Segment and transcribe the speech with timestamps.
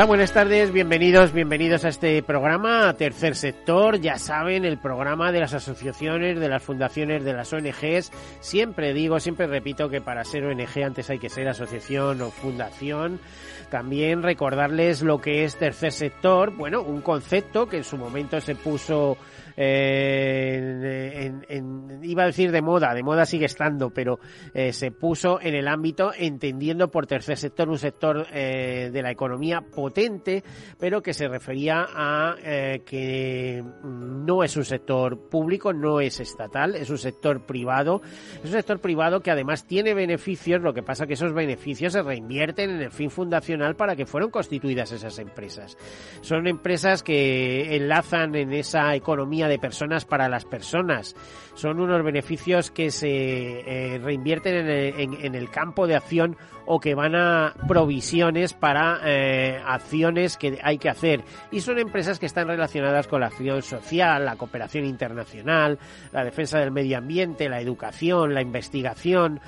[0.00, 5.40] Hola, buenas tardes, bienvenidos, bienvenidos a este programa, Tercer Sector, ya saben, el programa de
[5.40, 8.10] las asociaciones, de las fundaciones, de las ONGs.
[8.40, 13.20] Siempre digo, siempre repito que para ser ONG antes hay que ser asociación o fundación.
[13.68, 18.54] También recordarles lo que es Tercer Sector, bueno, un concepto que en su momento se
[18.54, 19.18] puso
[19.56, 24.18] eh, en, iba a decir de moda, de moda sigue estando, pero
[24.54, 29.10] eh, se puso en el ámbito entendiendo por tercer sector un sector eh, de la
[29.10, 30.42] economía potente,
[30.78, 32.36] pero que se refería a
[32.84, 38.02] que no es un sector público, no es estatal, es un sector privado,
[38.42, 42.02] es un sector privado que además tiene beneficios, lo que pasa que esos beneficios se
[42.02, 45.76] reinvierten en el fin fundacional para que fueron constituidas esas empresas.
[46.20, 51.14] Son empresas que enlazan en esa economía de personas para las personas.
[51.54, 57.16] Son unos beneficios que se eh, reinvierten en el, campo de acción o que van
[57.16, 61.22] a provisiones para eh, acciones que hay que hacer.
[61.50, 65.78] Y son empresas que están relacionadas con la acción social, la cooperación internacional,
[66.12, 69.40] la defensa del medio ambiente, la educación, la investigación,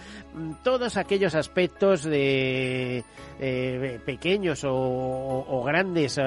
[0.62, 3.04] todos aquellos aspectos de
[3.40, 6.20] eh, pequeños o, grandes,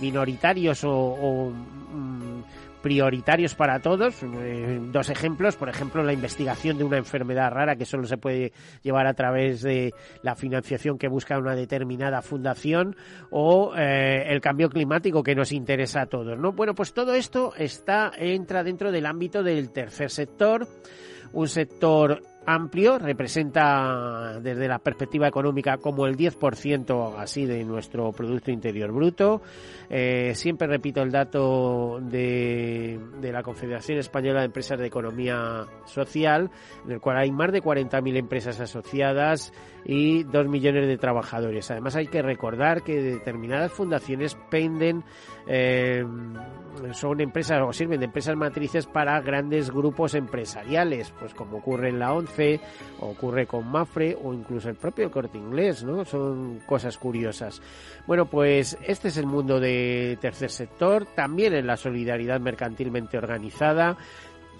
[0.00, 2.42] minoritarios o mm,
[2.80, 4.22] prioritarios para todos.
[4.22, 8.52] Eh, dos ejemplos, por ejemplo, la investigación de una enfermedad rara que solo se puede
[8.82, 12.96] llevar a través de la financiación que busca una determinada fundación
[13.30, 16.52] o eh, el cambio climático que nos interesa a todos, ¿no?
[16.52, 20.66] Bueno, pues todo esto está entra dentro del ámbito del tercer sector,
[21.32, 22.22] un sector
[22.54, 29.42] amplio, representa desde la perspectiva económica como el 10% así de nuestro Producto Interior Bruto.
[29.88, 36.50] Eh, siempre repito el dato de, de, la Confederación Española de Empresas de Economía Social,
[36.84, 39.52] en el cual hay más de 40.000 empresas asociadas
[39.84, 41.70] y 2 millones de trabajadores.
[41.70, 45.04] Además hay que recordar que determinadas fundaciones penden
[45.46, 46.04] eh,
[46.92, 51.98] son empresas o sirven de empresas matrices para grandes grupos empresariales, pues como ocurre en
[51.98, 52.60] la ONCE,
[53.00, 56.04] ocurre con Mafre o incluso el propio Corte Inglés, ¿no?
[56.04, 57.60] Son cosas curiosas.
[58.06, 63.96] Bueno, pues este es el mundo de tercer sector, también en la solidaridad mercantilmente organizada.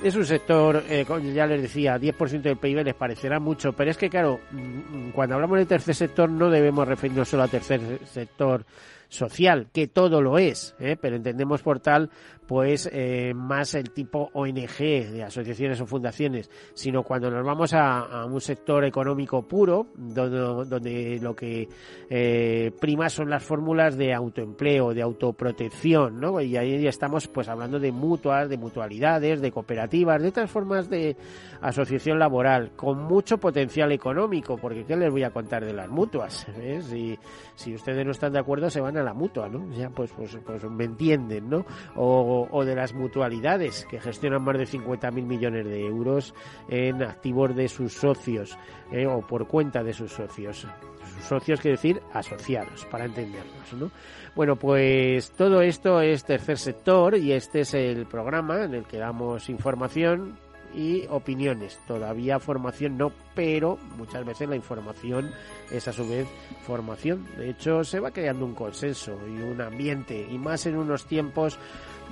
[0.03, 3.99] Es un sector, eh, ya les decía, 10% del PIB les parecerá mucho, pero es
[3.99, 8.65] que, claro, mm, cuando hablamos de tercer sector no debemos referirnos solo a tercer sector
[9.11, 10.97] social, que todo lo es, ¿eh?
[10.99, 12.09] pero entendemos por tal
[12.51, 18.25] pues eh, más el tipo ONG de asociaciones o fundaciones, sino cuando nos vamos a,
[18.25, 21.69] un sector económico puro, donde, lo que
[22.09, 26.41] eh, prima son las fórmulas de autoempleo, de autoprotección, ¿no?
[26.41, 30.91] Y ahí ya estamos pues hablando de mutuas, de mutualidades, de cooperativas, de otras formas
[30.91, 31.17] de
[31.61, 36.49] asociación laboral, con mucho potencial económico, porque ¿qué les voy a contar de las mutuas?
[36.81, 37.17] Si,
[37.55, 39.71] si ustedes no están de acuerdo, se van a la mutua, ¿no?
[39.77, 41.65] Ya pues, pues, pues me entienden, ¿no?
[41.95, 46.35] O, o, de las mutualidades, que gestionan más de 50.000 millones de euros
[46.69, 48.57] en activos de sus socios
[48.93, 50.67] eh, o por cuenta de sus socios.
[51.17, 53.73] Sus socios quiere decir asociados, para entendernos.
[53.73, 53.91] ¿no?
[54.35, 58.99] Bueno, pues todo esto es tercer sector y este es el programa en el que
[58.99, 60.39] damos información
[60.75, 61.79] y opiniones.
[61.87, 65.31] Todavía formación no, pero muchas veces la información
[65.71, 66.29] es a su vez
[66.67, 67.27] formación.
[67.37, 71.59] De hecho, se va creando un consenso y un ambiente, y más en unos tiempos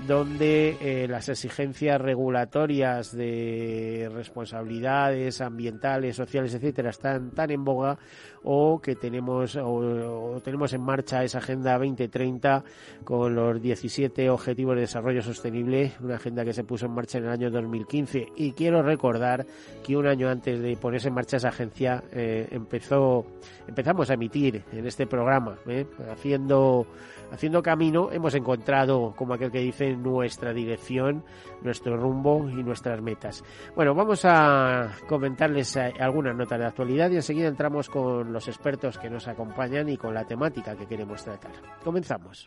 [0.07, 7.99] donde eh, las exigencias regulatorias de responsabilidades ambientales, sociales, etcétera, están tan en boga
[8.43, 12.65] o que tenemos o, tenemos en marcha esa agenda 2030
[13.05, 17.25] con los 17 objetivos de desarrollo sostenible, una agenda que se puso en marcha en
[17.25, 19.47] el año 2015 y y quiero recordar
[19.85, 23.27] que un año antes de ponerse en marcha esa agencia eh, empezó,
[23.67, 25.87] empezamos a emitir en este programa, ¿eh?
[26.11, 26.87] haciendo
[27.33, 31.25] haciendo camino hemos encontrado, como aquel que dice, nuestra dirección,
[31.63, 33.45] nuestro rumbo y nuestras metas.
[33.75, 38.99] Bueno, vamos a comentarles eh, algunas notas de actualidad y enseguida entramos con los expertos
[38.99, 41.53] que nos acompañan y con la temática que queremos tratar.
[41.85, 42.47] Comenzamos.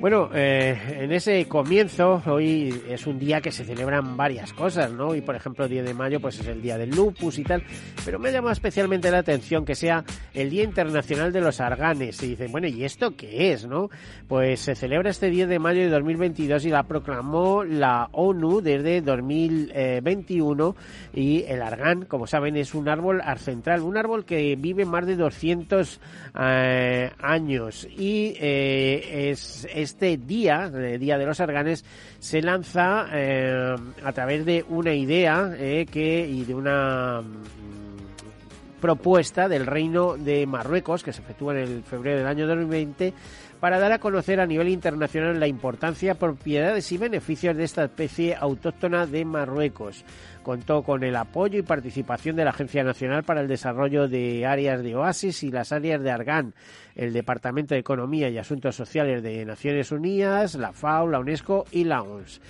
[0.00, 5.14] Bueno, eh, en ese comienzo, hoy es un día que se celebran varias cosas, ¿no?
[5.14, 7.62] Y por ejemplo, el 10 de mayo, pues es el día del lupus y tal.
[8.04, 10.04] Pero me llama especialmente la atención que sea
[10.34, 12.20] el Día Internacional de los Arganes.
[12.22, 13.90] Y dicen, bueno, ¿y esto qué es, no?
[14.26, 19.02] Pues se celebra este 10 de mayo de 2022 y la proclamó la ONU desde
[19.02, 20.76] 2021.
[21.14, 25.14] Y el argán, como saben, es un árbol arcentral, un árbol que vive más de
[25.14, 26.00] 200
[26.40, 27.86] eh, años.
[27.96, 31.84] Y eh, es este día, el Día de los Arganes,
[32.18, 33.74] se lanza eh,
[34.04, 40.46] a través de una idea eh, que y de una mm, propuesta del Reino de
[40.46, 43.14] Marruecos que se efectúa en el febrero del año 2020
[43.62, 48.34] para dar a conocer a nivel internacional la importancia, propiedades y beneficios de esta especie
[48.34, 50.04] autóctona de Marruecos.
[50.42, 54.82] Contó con el apoyo y participación de la Agencia Nacional para el Desarrollo de Áreas
[54.82, 56.54] de Oasis y las áreas de Argán,
[56.94, 61.84] el Departamento de Economía y Asuntos Sociales de Naciones Unidas, la FAO, la UNESCO y
[61.84, 62.40] la OMS.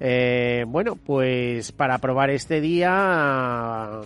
[0.00, 4.00] Eh, bueno, pues para aprobar este día,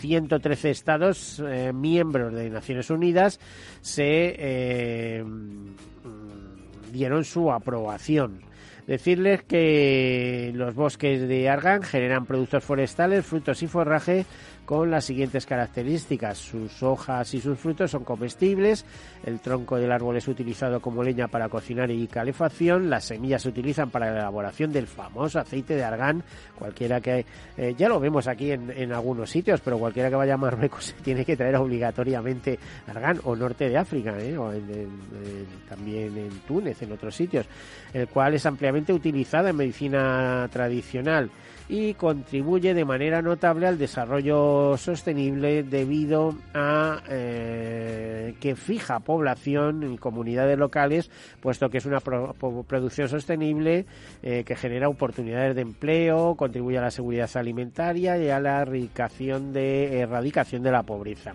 [0.00, 3.38] 113 estados eh, miembros de Naciones Unidas
[3.80, 5.24] se eh,
[6.92, 8.40] dieron su aprobación.
[8.86, 14.26] Decirles que los bosques de Argan generan productos forestales, frutos y forraje
[14.66, 16.36] con las siguientes características.
[16.36, 18.84] Sus hojas y sus frutos son comestibles,
[19.24, 23.48] el tronco del árbol es utilizado como leña para cocinar y calefacción, las semillas se
[23.48, 26.22] utilizan para la elaboración del famoso aceite de argán,
[26.58, 27.24] cualquiera que
[27.56, 31.24] eh, ya lo vemos aquí en, algunos sitios, pero cualquiera que vaya a Marruecos tiene
[31.24, 32.58] que traer obligatoriamente
[32.88, 34.36] argán o norte de África, ¿eh?
[34.36, 34.50] o
[35.68, 37.46] también en Túnez, en otros sitios,
[37.92, 41.30] el cual es ampliamente utilizado en medicina tradicional
[41.68, 49.98] y contribuye de manera notable al desarrollo sostenible debido a eh, que fija población y
[49.98, 51.10] comunidades locales,
[51.40, 53.86] puesto que es una producción sostenible
[54.22, 59.52] eh, que genera oportunidades de empleo, contribuye a la seguridad alimentaria y a la erradicación
[59.52, 61.34] de, erradicación de la pobreza.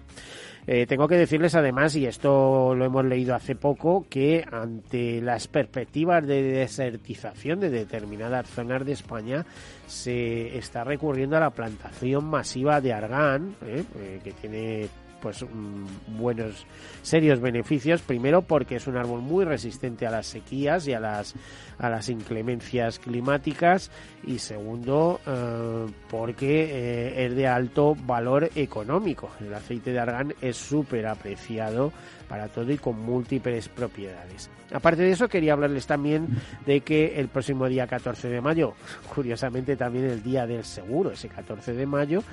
[0.68, 5.48] Eh, tengo que decirles además, y esto lo hemos leído hace poco, que ante las
[5.48, 9.46] perspectivas de desertización de determinadas zonas de España,
[9.88, 13.84] se está recurriendo a la plantación masiva de argán, ¿eh?
[13.98, 14.88] Eh, que tiene
[15.22, 16.66] pues mm, buenos
[17.02, 18.02] serios beneficios.
[18.02, 21.36] Primero porque es un árbol muy resistente a las sequías y a las
[21.78, 23.92] a las inclemencias climáticas.
[24.26, 29.30] Y segundo eh, porque eh, es de alto valor económico.
[29.40, 31.92] El aceite de argán es súper apreciado
[32.28, 34.50] para todo y con múltiples propiedades.
[34.74, 36.28] Aparte de eso quería hablarles también
[36.66, 38.74] de que el próximo día 14 de mayo
[39.14, 42.24] curiosamente también el día del seguro ese 14 de mayo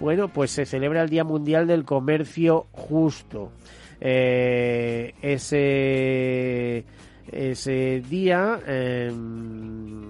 [0.00, 3.50] bueno, pues se celebra el Día Mundial del Comercio Justo.
[4.00, 6.84] Eh, ese,
[7.32, 10.02] ese día, em,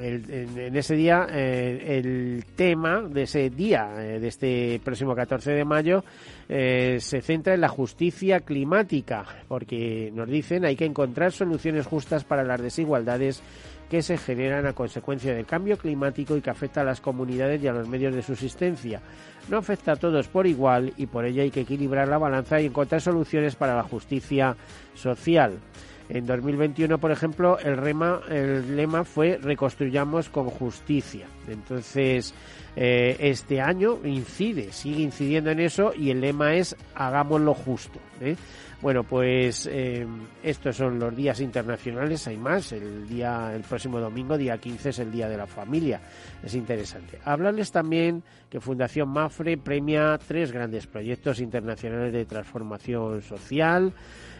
[0.00, 5.64] en, ese día, eh, el tema de ese día, eh, de este próximo 14 de
[5.64, 6.04] mayo,
[6.48, 12.44] se centra en la justicia climática, porque nos dicen hay que encontrar soluciones justas para
[12.44, 13.42] las desigualdades
[13.90, 17.68] que se generan a consecuencia del cambio climático y que afecta a las comunidades y
[17.68, 19.00] a los medios de subsistencia.
[19.48, 22.66] No afecta a todos por igual y por ello hay que equilibrar la balanza y
[22.66, 24.56] encontrar soluciones para la justicia
[24.94, 25.58] social.
[26.08, 31.26] En 2021, por ejemplo, el, rema, el lema fue Reconstruyamos con justicia.
[31.48, 32.32] Entonces,
[32.76, 37.98] eh, este año incide, sigue incidiendo en eso y el lema es Hagámoslo justo.
[38.20, 38.36] ¿eh?
[38.82, 40.06] Bueno, pues eh,
[40.42, 42.72] estos son los días internacionales, hay más.
[42.72, 46.00] El día, el próximo domingo, día 15, es el Día de la Familia.
[46.42, 47.18] Es interesante.
[47.24, 53.92] Hablarles también que Fundación Mafre premia tres grandes proyectos internacionales de transformación social.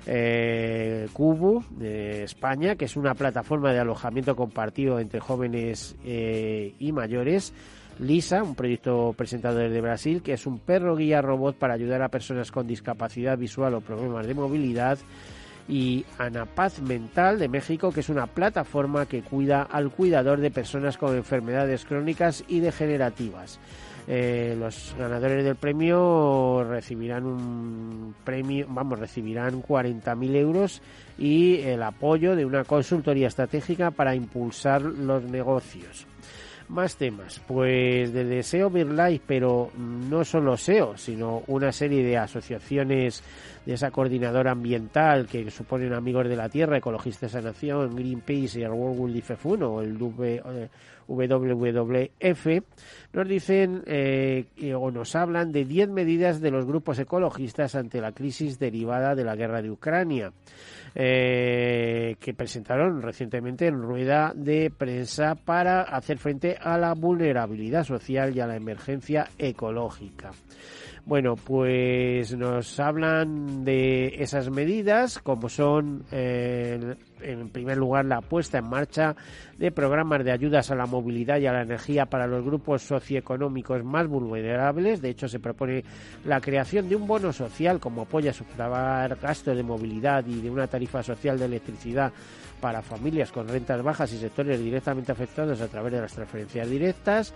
[0.08, 6.92] Eh, Cubo de España, que es una plataforma de alojamiento compartido entre jóvenes eh, y
[6.92, 7.52] mayores.
[7.98, 12.08] Lisa, un proyecto presentado desde Brasil, que es un perro guía robot para ayudar a
[12.08, 14.98] personas con discapacidad visual o problemas de movilidad.
[15.68, 20.96] Y Anapaz Mental de México, que es una plataforma que cuida al cuidador de personas
[20.96, 23.58] con enfermedades crónicas y degenerativas.
[24.08, 30.80] Eh, los ganadores del premio recibirán un premio, vamos, recibirán 40.000 euros
[31.18, 36.06] y el apoyo de una consultoría estratégica para impulsar los negocios.
[36.68, 43.22] Más temas, pues de SEO BirdLife, pero no solo SEO, sino una serie de asociaciones
[43.64, 48.62] de esa coordinadora ambiental que suponen Amigos de la Tierra, Ecologistas de Nación, Greenpeace y
[48.64, 49.96] el World Wildlife Fund o el
[51.08, 52.46] WWF,
[53.12, 54.46] nos dicen eh,
[54.76, 59.22] o nos hablan de 10 medidas de los grupos ecologistas ante la crisis derivada de
[59.22, 60.32] la guerra de Ucrania.
[60.98, 68.34] Eh, que presentaron recientemente en rueda de prensa para hacer frente a la vulnerabilidad social
[68.34, 70.30] y a la emergencia ecológica.
[71.06, 78.58] Bueno, pues nos hablan de esas medidas, como son, eh, en primer lugar, la puesta
[78.58, 79.14] en marcha
[79.56, 83.84] de programas de ayudas a la movilidad y a la energía para los grupos socioeconómicos
[83.84, 85.00] más vulnerables.
[85.00, 85.84] De hecho, se propone
[86.24, 90.50] la creación de un bono social como apoyo a sufragar gastos de movilidad y de
[90.50, 92.12] una tarifa social de electricidad
[92.60, 97.32] para familias con rentas bajas y sectores directamente afectados a través de las transferencias directas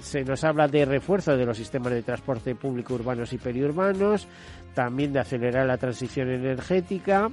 [0.00, 4.28] se nos habla de refuerzo de los sistemas de transporte público urbanos y periurbanos,
[4.74, 7.30] también de acelerar la transición energética,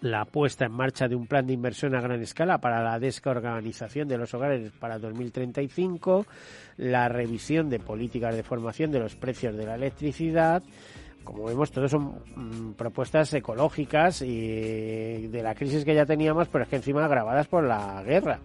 [0.00, 4.06] la puesta en marcha de un plan de inversión a gran escala para la descarbonización
[4.06, 6.26] de los hogares para 2035,
[6.76, 10.62] la revisión de políticas de formación de los precios de la electricidad,
[11.24, 16.64] como vemos, todos son mm, propuestas ecológicas y de la crisis que ya teníamos, pero
[16.64, 18.38] es que encima agravadas por la guerra.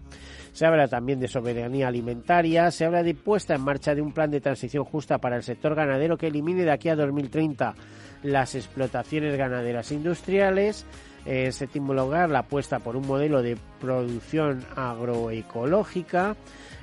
[0.52, 4.30] Se habla también de soberanía alimentaria, se habla de puesta en marcha de un plan
[4.30, 7.74] de transición justa para el sector ganadero que elimine de aquí a 2030
[8.22, 10.84] las explotaciones ganaderas industriales,
[11.26, 16.36] eh, séptimo lugar, la apuesta por un modelo de producción agroecológica.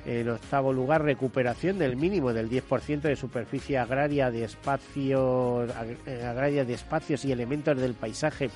[0.06, 5.70] En octavo lugar, recuperación del mínimo del 10% de superficie agraria de espacios,
[6.06, 8.48] eh, agraria de espacios y elementos del paisaje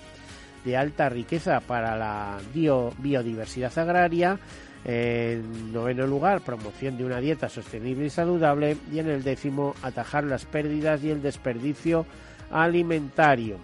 [0.64, 4.38] de alta riqueza para la biodiversidad agraria.
[4.84, 8.76] En noveno lugar, promoción de una dieta sostenible y saludable.
[8.92, 12.06] Y en el décimo, atajar las pérdidas y el desperdicio
[12.50, 13.58] alimentario.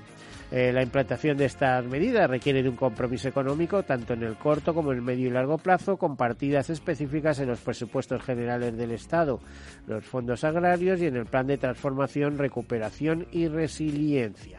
[0.50, 4.72] Eh, la implantación de estas medidas requiere de un compromiso económico tanto en el corto
[4.72, 8.92] como en el medio y largo plazo, con partidas específicas en los presupuestos generales del
[8.92, 9.40] Estado,
[9.86, 14.57] los fondos agrarios y en el plan de transformación, recuperación y resiliencia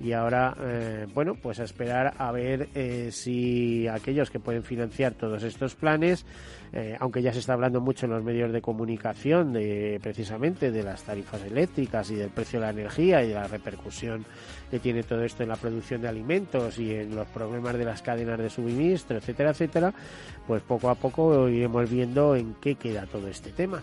[0.00, 5.12] y ahora, eh, bueno, pues a esperar a ver eh, si aquellos que pueden financiar
[5.12, 6.24] todos estos planes,
[6.72, 10.82] eh, aunque ya se está hablando mucho en los medios de comunicación de precisamente de
[10.82, 14.24] las tarifas eléctricas y del precio de la energía y de la repercusión
[14.70, 18.00] que tiene todo esto en la producción de alimentos y en los problemas de las
[18.00, 19.92] cadenas de suministro, etcétera, etcétera,
[20.46, 23.82] pues poco a poco iremos viendo en qué queda todo este tema.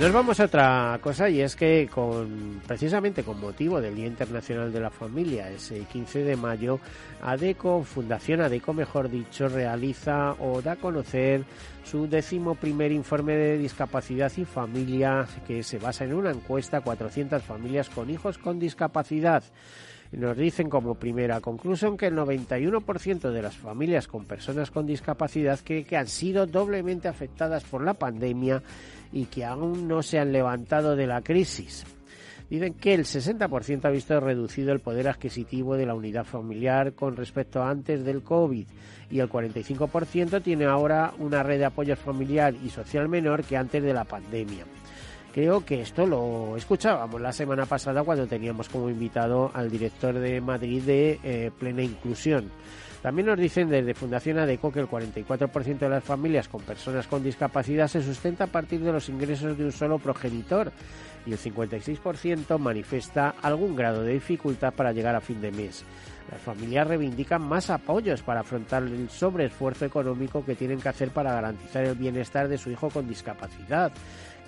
[0.00, 4.72] Nos vamos a otra cosa y es que con precisamente con motivo del Día Internacional
[4.72, 6.80] de la Familia, ese 15 de mayo,
[7.22, 11.44] ADECO, Fundación ADECO mejor dicho, realiza o da a conocer
[11.84, 16.80] su décimo primer informe de discapacidad y familia que se basa en una encuesta a
[16.80, 19.44] 400 familias con hijos con discapacidad.
[20.12, 25.58] Nos dicen como primera conclusión que el 91% de las familias con personas con discapacidad
[25.60, 28.62] que, que han sido doblemente afectadas por la pandemia
[29.12, 31.84] y que aún no se han levantado de la crisis.
[32.50, 37.16] Dicen que el 60% ha visto reducido el poder adquisitivo de la unidad familiar con
[37.16, 38.66] respecto a antes del COVID
[39.10, 43.82] y el 45% tiene ahora una red de apoyo familiar y social menor que antes
[43.82, 44.64] de la pandemia.
[45.34, 50.40] Creo que esto lo escuchábamos la semana pasada cuando teníamos como invitado al director de
[50.40, 52.52] Madrid de eh, Plena Inclusión.
[53.02, 57.24] También nos dicen desde Fundación ADECO que el 44% de las familias con personas con
[57.24, 60.70] discapacidad se sustenta a partir de los ingresos de un solo progenitor
[61.26, 65.84] y el 56% manifiesta algún grado de dificultad para llegar a fin de mes.
[66.30, 71.34] Las familias reivindican más apoyos para afrontar el sobreesfuerzo económico que tienen que hacer para
[71.34, 73.92] garantizar el bienestar de su hijo con discapacidad.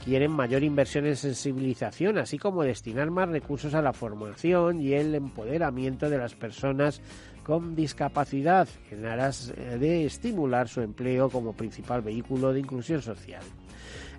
[0.04, 5.14] Quieren mayor inversión en sensibilización, así como destinar más recursos a la formación y el
[5.14, 7.00] empoderamiento de las personas
[7.42, 13.42] con discapacidad en aras eh, de estimular su empleo como principal vehículo de inclusión social.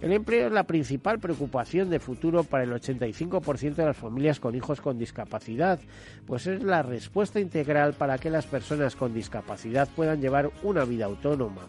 [0.01, 4.55] El empleo es la principal preocupación de futuro para el 85% de las familias con
[4.55, 5.79] hijos con discapacidad,
[6.25, 11.05] pues es la respuesta integral para que las personas con discapacidad puedan llevar una vida
[11.05, 11.63] autónoma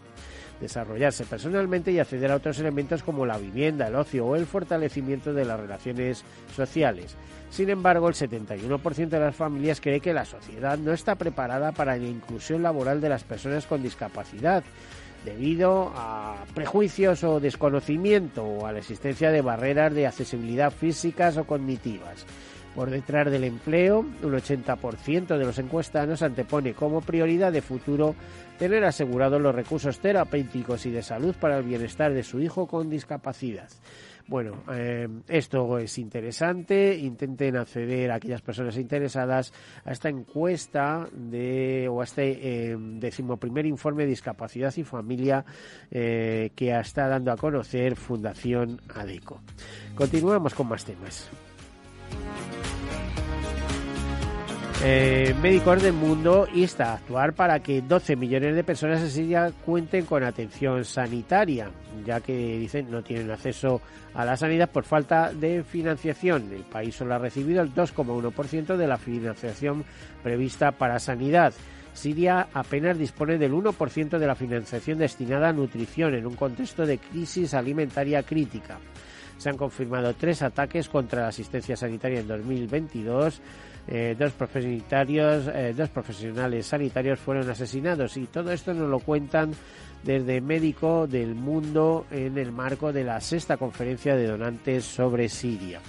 [0.59, 5.33] desarrollarse personalmente y acceder a otros elementos como la vivienda, el ocio o el fortalecimiento
[5.33, 6.23] de las relaciones
[6.55, 7.15] sociales.
[7.49, 11.97] Sin embargo, el 71% de las familias cree que la sociedad no está preparada para
[11.97, 14.63] la inclusión laboral de las personas con discapacidad,
[15.25, 21.45] debido a prejuicios o desconocimiento o a la existencia de barreras de accesibilidad físicas o
[21.45, 22.25] cognitivas.
[22.79, 28.15] Por detrás del empleo, un 80% de los encuestados antepone como prioridad de futuro
[28.57, 32.89] tener asegurados los recursos terapéuticos y de salud para el bienestar de su hijo con
[32.89, 33.67] discapacidad.
[34.27, 36.95] Bueno, eh, esto es interesante.
[36.95, 39.51] Intenten acceder a aquellas personas interesadas
[39.83, 45.43] a esta encuesta de o a este eh, decimoprimer informe de discapacidad y familia
[45.91, 49.41] eh, que está dando a conocer Fundación ADECO.
[49.95, 51.29] Continuamos con más temas.
[54.81, 59.51] Eh, Médicos del Mundo insta a actuar para que 12 millones de personas en Siria
[59.65, 61.69] cuenten con atención sanitaria,
[62.05, 63.81] ya que dicen no tienen acceso
[64.13, 66.53] a la sanidad por falta de financiación.
[66.53, 69.83] El país solo ha recibido el 2,1% de la financiación
[70.23, 71.53] prevista para sanidad.
[71.91, 76.99] Siria apenas dispone del 1% de la financiación destinada a nutrición en un contexto de
[76.99, 78.77] crisis alimentaria crítica.
[79.39, 83.41] Se han confirmado tres ataques contra la asistencia sanitaria en 2022
[83.91, 89.51] eh, dos, eh, dos profesionales sanitarios fueron asesinados y todo esto nos lo cuentan
[90.03, 95.79] desde Médico del Mundo en el marco de la sexta conferencia de donantes sobre Siria.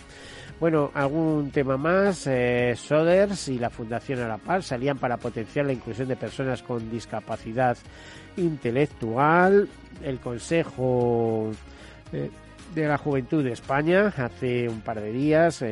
[0.59, 2.27] Bueno, algún tema más.
[2.27, 7.77] Eh, Soders y la Fundación Arapar salían para potenciar la inclusión de personas con discapacidad
[8.39, 9.69] intelectual.
[10.03, 11.51] El Consejo
[12.75, 15.63] de la Juventud de España hace un par de días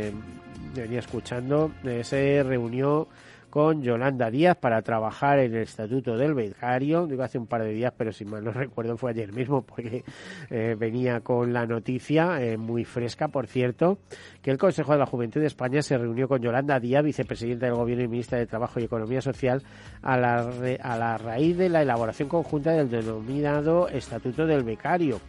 [0.74, 3.08] venía escuchando, eh, se reunió
[3.50, 7.06] con Yolanda Díaz para trabajar en el Estatuto del Becario.
[7.06, 10.04] Digo hace un par de días, pero si mal no recuerdo fue ayer mismo porque
[10.50, 13.98] eh, venía con la noticia, eh, muy fresca por cierto,
[14.42, 17.74] que el Consejo de la Juventud de España se reunió con Yolanda Díaz, vicepresidenta del
[17.74, 19.62] Gobierno y ministra de Trabajo y Economía Social,
[20.02, 20.50] a la,
[20.82, 25.20] a la raíz de la elaboración conjunta del denominado Estatuto del Becario.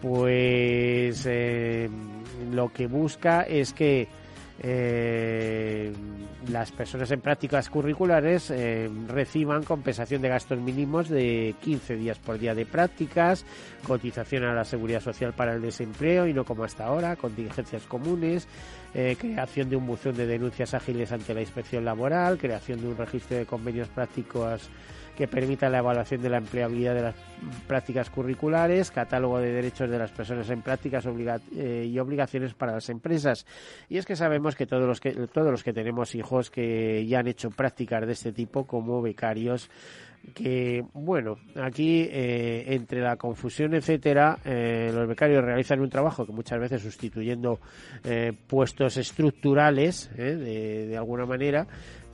[0.00, 1.28] Pues
[2.52, 4.08] lo que busca es que
[4.58, 5.92] eh,
[6.48, 12.38] las personas en prácticas curriculares eh, reciban compensación de gastos mínimos de 15 días por
[12.38, 13.44] día de prácticas,
[13.86, 18.48] cotización a la seguridad social para el desempleo y no como hasta ahora, contingencias comunes,
[18.94, 22.96] eh, creación de un buzón de denuncias ágiles ante la inspección laboral, creación de un
[22.96, 24.70] registro de convenios prácticos
[25.16, 27.14] que permita la evaluación de la empleabilidad de las
[27.66, 31.04] prácticas curriculares, catálogo de derechos de las personas en prácticas
[31.56, 33.46] eh, y obligaciones para las empresas.
[33.88, 37.20] Y es que sabemos que todos los que todos los que tenemos hijos que ya
[37.20, 39.70] han hecho prácticas de este tipo como becarios
[40.34, 46.32] que bueno aquí eh, entre la confusión etcétera eh, los becarios realizan un trabajo que
[46.32, 47.60] muchas veces sustituyendo
[48.46, 51.66] puestos estructurales de, de alguna manera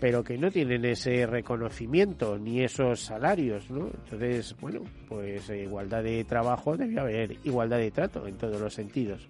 [0.02, 3.86] pero que no tienen ese reconocimiento ni esos salarios, ¿no?
[3.86, 8.74] Entonces, bueno, pues eh, igualdad de trabajo debe haber igualdad de trato en todos los
[8.74, 9.28] sentidos.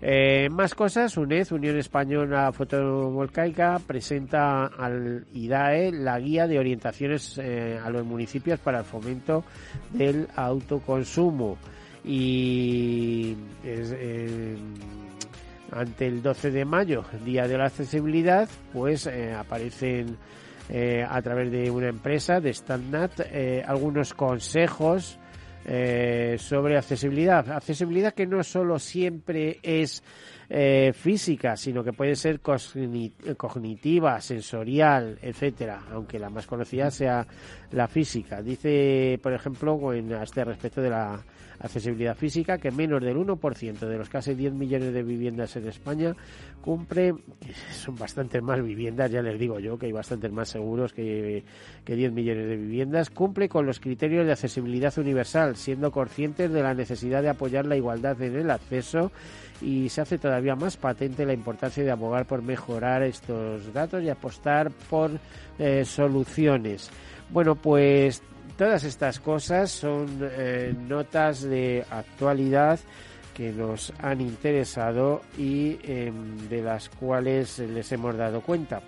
[0.00, 7.80] Eh, más cosas, UNED, Unión Española Fotovoltaica, presenta al IDAE la guía de orientaciones eh,
[7.82, 9.44] a los municipios para el fomento
[9.92, 11.58] del autoconsumo.
[12.04, 13.92] Y es,
[15.70, 20.16] ante el 12 de mayo, Día de la Accesibilidad, pues eh, aparecen
[20.68, 25.18] eh, a través de una empresa, de Standnat, eh, algunos consejos
[26.38, 27.50] sobre accesibilidad.
[27.50, 30.02] Accesibilidad que no solo siempre es
[30.94, 37.26] física, sino que puede ser cognitiva, sensorial, etcétera, aunque la más conocida sea
[37.72, 38.40] la física.
[38.40, 41.22] Dice, por ejemplo, en, a este respecto de la
[41.60, 46.14] accesibilidad física, que menos del 1% de los casi 10 millones de viviendas en España
[46.60, 47.14] cumple,
[47.72, 51.44] son bastantes más viviendas, ya les digo yo, que hay bastantes más seguros que,
[51.84, 56.62] que 10 millones de viviendas, cumple con los criterios de accesibilidad universal, siendo conscientes de
[56.62, 59.10] la necesidad de apoyar la igualdad en el acceso
[59.60, 64.08] y se hace todavía más patente la importancia de abogar por mejorar estos datos y
[64.08, 65.10] apostar por
[65.58, 66.90] eh, soluciones.
[67.30, 68.22] Bueno, pues
[68.58, 72.80] Todas estas cosas son eh, notas de actualidad
[73.32, 78.82] que nos han interesado y em, de las cuales les hemos dado cuenta.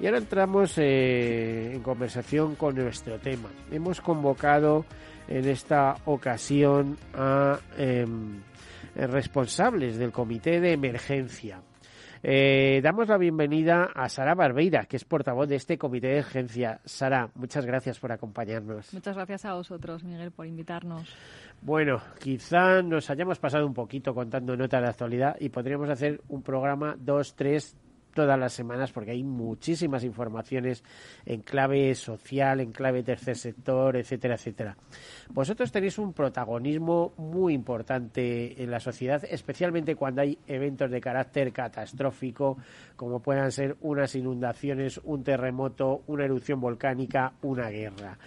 [0.00, 3.50] Y ahora entramos eh, en conversación con nuestro tema.
[3.70, 4.86] Hemos convocado
[5.28, 8.40] en esta ocasión a em,
[8.96, 11.60] responsables del comité de emergencia
[12.22, 16.80] eh, damos la bienvenida a Sara Barbeira, que es portavoz de este comité de urgencia.
[16.84, 18.92] Sara, muchas gracias por acompañarnos.
[18.92, 21.08] Muchas gracias a vosotros, Miguel, por invitarnos.
[21.62, 26.42] Bueno, quizá nos hayamos pasado un poquito contando notas de actualidad y podríamos hacer un
[26.42, 27.76] programa, dos, tres,
[28.14, 30.84] todas las semanas porque hay muchísimas informaciones
[31.24, 34.76] en clave social, en clave tercer sector, etcétera, etcétera.
[35.30, 41.52] Vosotros tenéis un protagonismo muy importante en la sociedad, especialmente cuando hay eventos de carácter
[41.52, 42.56] catastrófico,
[42.96, 48.18] como puedan ser unas inundaciones, un terremoto, una erupción volcánica, una guerra.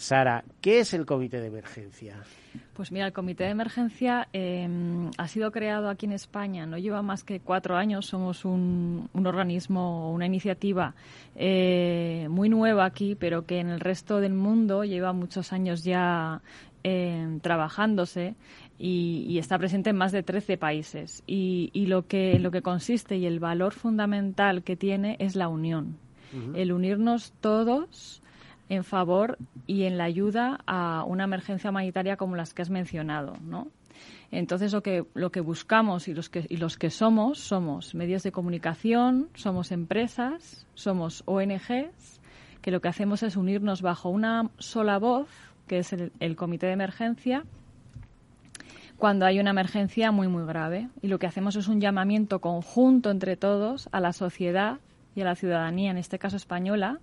[0.00, 2.16] Sara, ¿qué es el comité de emergencia?
[2.72, 7.02] Pues mira, el comité de emergencia em, ha sido creado aquí en España, no lleva
[7.02, 10.94] más que cuatro años, somos un, un organismo, una iniciativa
[11.36, 16.40] eh, muy nueva aquí, pero que en el resto del mundo lleva muchos años ya
[16.82, 18.36] em, trabajándose
[18.78, 21.22] y, está presente en más de 13 países.
[21.26, 25.98] Y, lo, que, lo que consiste y el valor fundamental que tiene es la unión.
[26.54, 28.19] El unirnos todos
[28.70, 33.36] en favor y en la ayuda a una emergencia humanitaria como las que has mencionado,
[33.42, 33.68] ¿no?
[34.30, 38.22] Entonces lo que lo que buscamos y los que y los que somos somos medios
[38.22, 42.20] de comunicación, somos empresas, somos ONGs
[42.62, 45.28] que lo que hacemos es unirnos bajo una sola voz,
[45.66, 47.44] que es el, el comité de emergencia,
[48.98, 53.10] cuando hay una emergencia muy muy grave y lo que hacemos es un llamamiento conjunto
[53.10, 54.78] entre todos a la sociedad
[55.16, 57.00] y a la ciudadanía, en este caso española,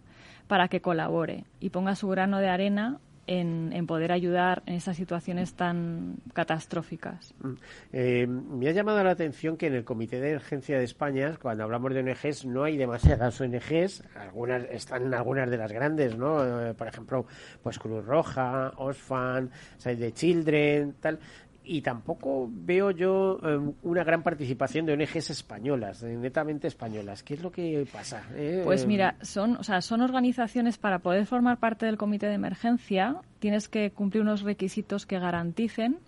[0.47, 5.53] para que colabore y ponga su grano de arena en, poder ayudar en esas situaciones
[5.53, 7.33] tan catastróficas.
[7.39, 7.53] Mm.
[7.93, 11.63] Eh, me ha llamado la atención que en el Comité de Emergencia de España, cuando
[11.63, 16.67] hablamos de ONGs, no hay demasiadas ONGs, algunas están algunas de las grandes, ¿no?
[16.69, 17.25] Eh, por ejemplo,
[17.61, 21.19] pues Cruz Roja, Osfan, Save the Children, tal
[21.67, 27.23] y tampoco veo yo em, una gran participación de ONGs españolas, netamente españolas.
[27.23, 28.23] ¿Qué es lo que pasa?
[28.35, 32.27] Eh, pues em, mira, son, o sea, son organizaciones para poder formar parte del comité
[32.27, 35.99] de emergencia, tienes que cumplir unos requisitos que garanticen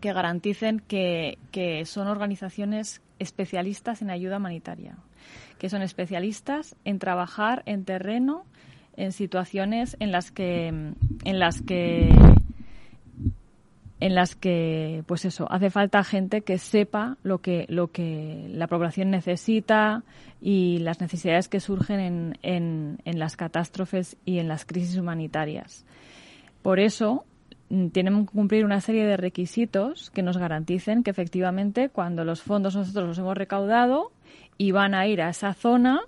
[0.00, 4.96] que garanticen que, que son organizaciones especialistas en ayuda humanitaria,
[5.58, 8.44] que son especialistas en trabajar en terreno
[8.96, 12.08] en situaciones en las que en las que
[14.00, 18.66] en las que, pues eso, hace falta gente que sepa lo que, lo que la
[18.66, 20.02] población necesita
[20.40, 25.84] y las necesidades que surgen en, en, en las catástrofes y en las crisis humanitarias.
[26.62, 27.26] Por eso,
[27.68, 32.42] mm, tenemos que cumplir una serie de requisitos que nos garanticen que efectivamente cuando los
[32.42, 34.12] fondos nosotros los hemos recaudado
[34.56, 36.00] y van a ir a esa zona,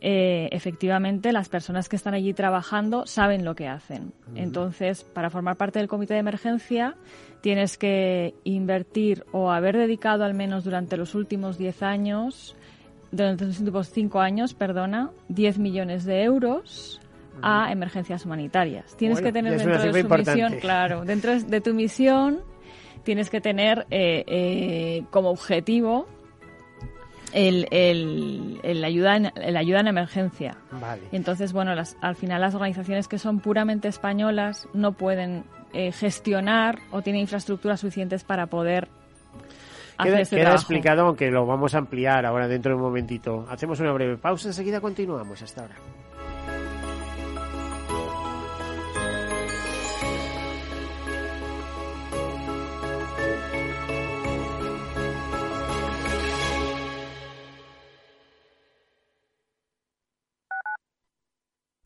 [0.00, 4.12] eh, efectivamente las personas que están allí trabajando saben lo que hacen.
[4.34, 6.96] Entonces, para formar parte del comité de emergencia,
[7.42, 12.56] tienes que invertir o haber dedicado al menos durante los últimos 10 años,
[13.12, 17.00] durante los últimos 5 años, perdona, 10 millones de euros
[17.42, 18.96] a emergencias humanitarias.
[18.96, 22.40] Tienes que tener dentro de tu misión, claro, dentro de tu misión
[23.02, 26.06] tienes que tener eh, eh, como objetivo
[27.32, 30.56] el, el, el, ayuda en, el ayuda en emergencia.
[30.80, 31.02] Vale.
[31.12, 36.78] Entonces, bueno, las, al final las organizaciones que son puramente españolas no pueden eh, gestionar
[36.90, 38.88] o tienen infraestructuras suficientes para poder
[40.02, 43.46] queda, este queda explicado, aunque lo vamos a ampliar ahora dentro de un momentito.
[43.48, 45.76] Hacemos una breve pausa, enseguida continuamos hasta ahora.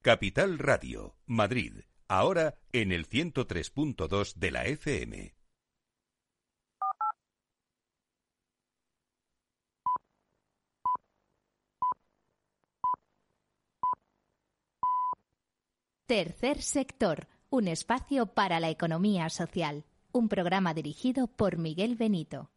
[0.00, 5.34] Capital Radio, Madrid, ahora en el 103.2 de la FM.
[16.06, 19.84] Tercer sector, un espacio para la economía social.
[20.12, 22.52] Un programa dirigido por Miguel Benito.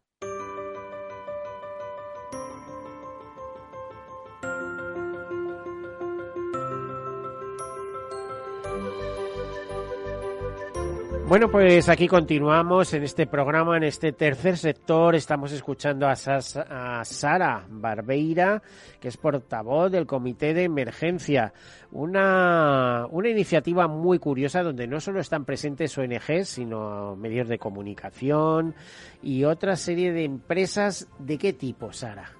[11.32, 15.14] Bueno, pues aquí continuamos en este programa, en este tercer sector.
[15.14, 18.62] Estamos escuchando a, Sas- a Sara Barbeira,
[19.00, 21.54] que es portavoz del Comité de Emergencia.
[21.90, 28.74] Una, una iniciativa muy curiosa donde no solo están presentes ONGs, sino medios de comunicación
[29.22, 31.08] y otra serie de empresas.
[31.18, 32.30] ¿De qué tipo, Sara?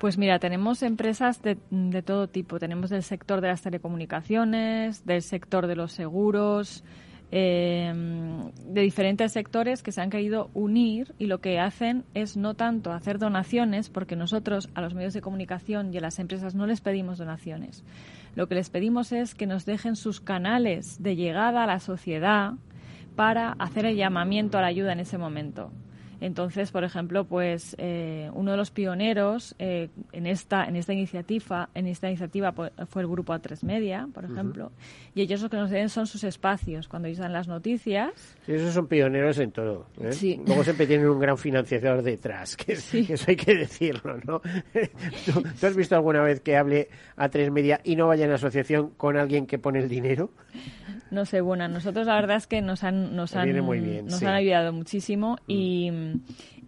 [0.00, 2.58] Pues mira, tenemos empresas de, de todo tipo.
[2.58, 6.82] Tenemos del sector de las telecomunicaciones, del sector de los seguros,
[7.34, 7.90] eh,
[8.66, 12.92] de diferentes sectores que se han querido unir y lo que hacen es no tanto
[12.92, 16.82] hacer donaciones, porque nosotros a los medios de comunicación y a las empresas no les
[16.82, 17.84] pedimos donaciones.
[18.34, 22.52] Lo que les pedimos es que nos dejen sus canales de llegada a la sociedad
[23.16, 25.72] para hacer el llamamiento a la ayuda en ese momento.
[26.22, 31.68] Entonces, por ejemplo, pues eh, uno de los pioneros eh, en esta en esta iniciativa
[31.74, 34.70] en esta iniciativa fue el grupo A3 Media, por ejemplo,
[35.16, 38.12] y ellos lo que nos den son sus espacios cuando ellos dan las noticias.
[38.46, 39.88] Sí, esos son pioneros en todo.
[40.00, 40.12] ¿eh?
[40.12, 40.40] Sí.
[40.46, 44.40] Luego siempre tienen un gran financiador detrás, que, que eso hay que decirlo, ¿no?
[45.26, 48.30] ¿Tú, tú has visto alguna vez que hable a tres media y no vaya en
[48.30, 50.30] asociación con alguien que pone el dinero?
[51.12, 54.18] No sé, bueno, a nosotros la verdad es que nos han nos han, bien, nos
[54.18, 54.26] sí.
[54.26, 55.90] han ayudado muchísimo y,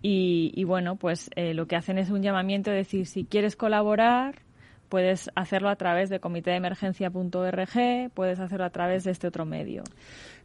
[0.02, 3.57] y, y bueno, pues eh, lo que hacen es un llamamiento de decir si quieres
[3.57, 4.37] colaborar
[4.90, 9.83] puedes hacerlo a través de comitedeemergencia.org, puedes hacerlo a través de este otro medio.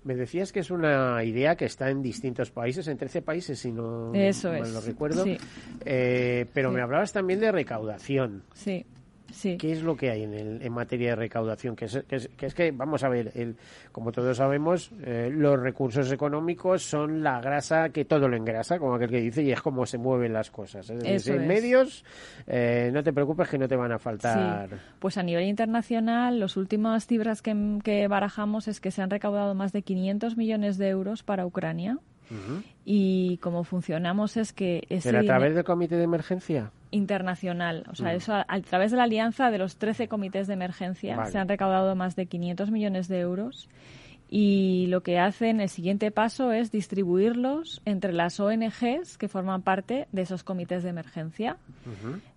[0.03, 3.71] Me decías que es una idea que está en distintos países, en 13 países, si
[3.71, 5.23] no Eso mal es, lo recuerdo.
[5.23, 5.37] sí.
[5.85, 6.75] Eh, pero Sí.
[6.75, 8.43] me hablabas también de recaudación.
[8.53, 8.85] Sí,
[9.33, 9.57] sí.
[9.57, 11.75] ¿Qué es lo que hay en, el- en materia de recaudación?
[11.75, 13.55] Que es que, es, que es que, vamos a ver, el,
[13.91, 18.95] como todos sabemos, eh, los recursos económicos son la grasa que todo lo engrasa, como
[18.95, 20.89] aquel que dice, y es como se mueven las cosas.
[20.89, 21.47] Es decir, es.
[21.47, 22.05] medios,
[22.47, 24.69] eh, no te preocupes que no te van a faltar.
[24.69, 24.75] Sí.
[24.99, 29.55] Pues a nivel internacional, las últimas cifras que, que barajamos es que se han recaudado
[29.55, 31.97] más de 500 millones de euros para Ucrania.
[32.31, 32.61] Ujú.
[32.85, 36.71] Y como funcionamos es que ese ¿Pero a través del comité de emergencia?
[36.91, 38.15] Internacional, o sea, Mm.
[38.17, 41.31] eso a, a través de la alianza de los 13 comités de emergencia Vale.
[41.31, 43.69] se han recaudado más de 500 millones de euros
[44.31, 50.07] y lo que hacen, el siguiente paso es distribuirlos entre las ONGs que forman parte
[50.11, 51.57] de esos comités de emergencia.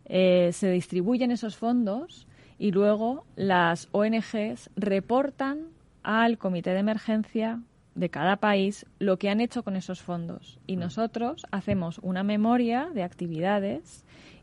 [0.07, 2.27] Eh, se distribuyen esos fondos
[2.59, 5.67] y luego las ONGs reportan
[6.03, 7.61] al comité de emergencia
[7.95, 10.59] de cada país lo que han hecho con esos fondos.
[10.67, 14.03] Y nosotros hacemos una memoria de actividades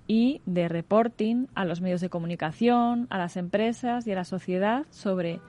[0.10, 4.88] y de reporting a los medios de comunicación, a las empresas y a la sociedad
[4.90, 5.40] sobre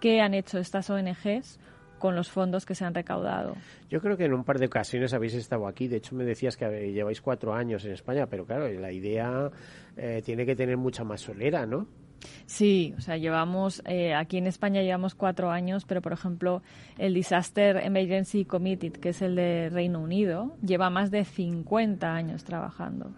[0.00, 1.58] qué han hecho estas ONGs
[1.98, 3.56] con los fondos que se han recaudado.
[3.90, 5.88] Yo creo que en un par de ocasiones habéis estado aquí.
[5.88, 9.50] De hecho, me decías que lleváis cuatro años en España, pero claro, la idea
[9.96, 11.88] eh, tiene que tener mucha más solera, ¿no?
[12.46, 16.62] Sí, o sea, llevamos, eh, aquí en España llevamos cuatro años, pero por ejemplo,
[16.98, 22.44] el Disaster Emergency Committee, que es el de Reino Unido, lleva más de 50 años
[22.44, 23.10] trabajando.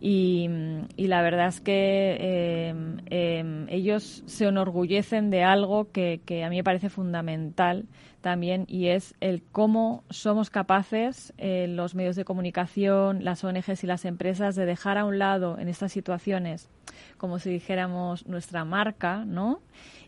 [0.00, 0.48] Y,
[0.96, 2.74] y la verdad es que eh,
[3.06, 7.86] eh, ellos se enorgullecen de algo que, que a mí me parece fundamental
[8.22, 13.86] también y es el cómo somos capaces, eh, los medios de comunicación, las ONGs y
[13.86, 16.70] las empresas, de dejar a un lado en estas situaciones,
[17.18, 19.60] como si dijéramos, nuestra marca, ¿no?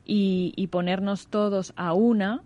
[0.07, 2.43] Y, y ponernos todos a una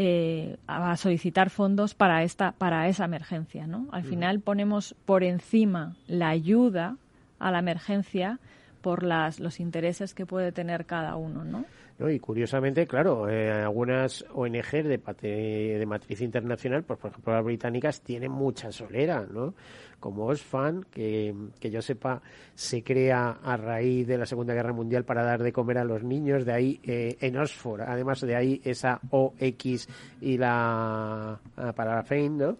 [0.00, 3.88] eh, a solicitar fondos para esta para esa emergencia, ¿no?
[3.90, 6.96] Al final ponemos por encima la ayuda
[7.40, 8.38] a la emergencia
[8.80, 11.64] por las, los intereses que puede tener cada uno, ¿no?
[11.98, 12.10] ¿No?
[12.10, 18.30] Y curiosamente, claro, eh, algunas ONG de, matriz internacional, pues por ejemplo las británicas, tienen
[18.30, 19.54] mucha solera, ¿no?
[20.00, 22.22] Como Oxfam, que, que yo sepa,
[22.54, 26.04] se crea a raíz de la Segunda Guerra Mundial para dar de comer a los
[26.04, 29.88] niños, de ahí eh, en Oxford, además de ahí esa OX
[30.20, 31.40] y la,
[31.74, 32.58] para la FEIN, ¿no?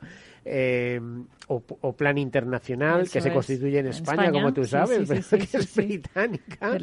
[0.51, 1.01] Eh,
[1.49, 6.77] o, Plan Internacional, que se constituye en España, como tú sabes, pero que es británica.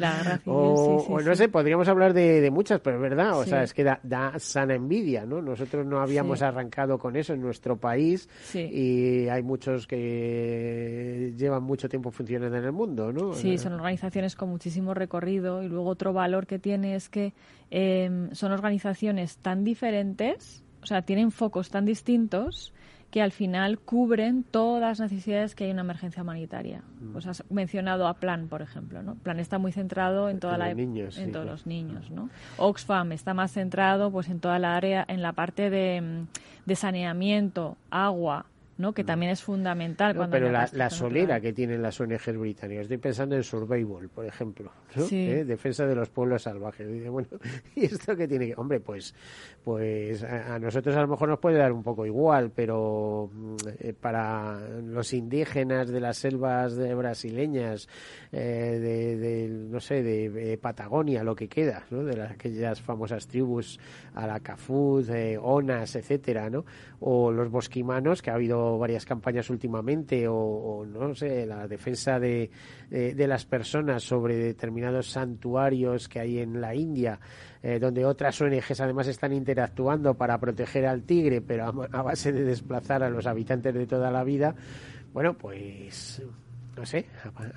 [0.46, 4.32] o, no sé, podríamos hablar de, muchas, pero es verdad, o sea, es que da,
[4.38, 5.40] sana envidia, ¿no?
[5.40, 11.88] Nosotros no habíamos arrancado con eso en nuestro país y hay muchos que llevan mucho
[11.88, 13.34] tiempo funcionando en el mundo, ¿no?
[13.34, 17.34] Sí, son organizaciones con muchísimo recorrido y luego otro valor que tiene es que
[17.70, 22.72] em, son organizaciones tan diferentes, o sea, tienen focos tan distintos
[23.10, 26.82] que al final cubren todas las necesidades que hay en una emergencia humanitaria.
[27.00, 27.12] Mm.
[27.12, 29.14] Pues has mencionado a Plan, por ejemplo, ¿no?
[29.16, 32.28] Plan está muy centrado en toda la en todos los niños, ¿no?
[32.58, 36.24] Oxfam está más centrado pues en toda la área en la parte de,
[36.64, 38.46] de saneamiento, agua,
[38.78, 38.92] ¿no?
[38.92, 39.06] que mm.
[39.06, 40.14] también es fundamental.
[40.14, 44.70] cuando pero la, solera que tienen las ONGs británicas, estoy pensando en Survival, por ejemplo,
[45.10, 45.44] ¿Eh?
[45.46, 46.88] defensa de los pueblos salvajes.
[46.88, 47.28] Y bueno,
[47.74, 48.54] ¿y esto qué tiene que...?
[48.56, 49.14] Hombre, pues,
[49.64, 53.30] pues a, nosotros a lo mejor nos puede dar un poco igual, pero
[53.78, 57.88] eh, para los indígenas de las selvas de brasileñas,
[58.32, 58.78] eh,
[59.18, 62.04] de, no sé, de, Patagonia, lo que queda, ¿no?
[62.04, 63.78] de las, aquellas famosas tribus,
[64.14, 65.08] Alacafuz,
[65.40, 66.64] Onas, etcétera, ¿no?
[67.00, 72.50] o los bosquimanos, que ha habido varias campañas últimamente, o, no sé, la defensa de,
[72.90, 77.18] de, las personas sobre determinados santuarios que hay en la India,
[77.62, 82.44] eh, donde otras ONGs además están interactuando para proteger al tigre, pero a, base de
[82.44, 84.54] desplazar a los habitantes de toda la vida,
[85.12, 86.22] bueno, pues
[86.76, 87.06] no sé,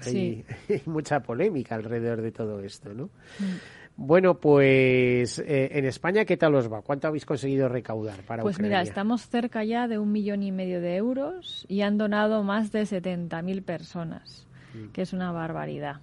[0.06, 0.43] hay,
[0.88, 3.06] mucha polémica alrededor de todo esto, ¿no?
[3.39, 3.88] Mm.
[4.01, 6.81] Bueno, pues eh, en España, ¿qué tal os va?
[6.81, 10.79] ¿Cuánto habéis conseguido recaudar para Pues mira, estamos cerca ya de un millón y medio
[10.79, 14.93] de euros y han donado más de 70.000 personas, mm.
[14.93, 15.97] que es una barbaridad.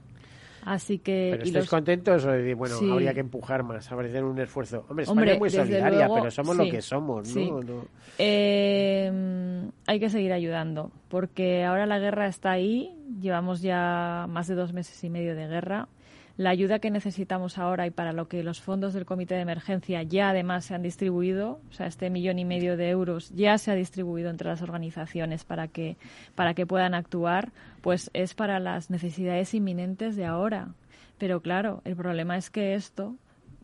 [0.62, 1.30] Así que.
[1.32, 4.84] ¿Pero estáis contentos o bueno, habría que empujar más, habría que hacer un esfuerzo?
[4.88, 7.86] Hombre, España es muy solidaria, pero somos lo que somos, ¿no?
[8.18, 14.54] Eh, hay que seguir ayudando, porque ahora la guerra está ahí, llevamos ya más de
[14.54, 15.88] dos meses y medio de guerra
[16.36, 20.02] la ayuda que necesitamos ahora y para lo que los fondos del Comité de Emergencia
[20.02, 23.70] ya además se han distribuido, o sea, este millón y medio de euros ya se
[23.70, 25.96] ha distribuido entre las organizaciones para que,
[26.34, 30.68] para que puedan actuar, pues es para las necesidades inminentes de ahora.
[31.18, 33.16] Pero claro, el problema es que esto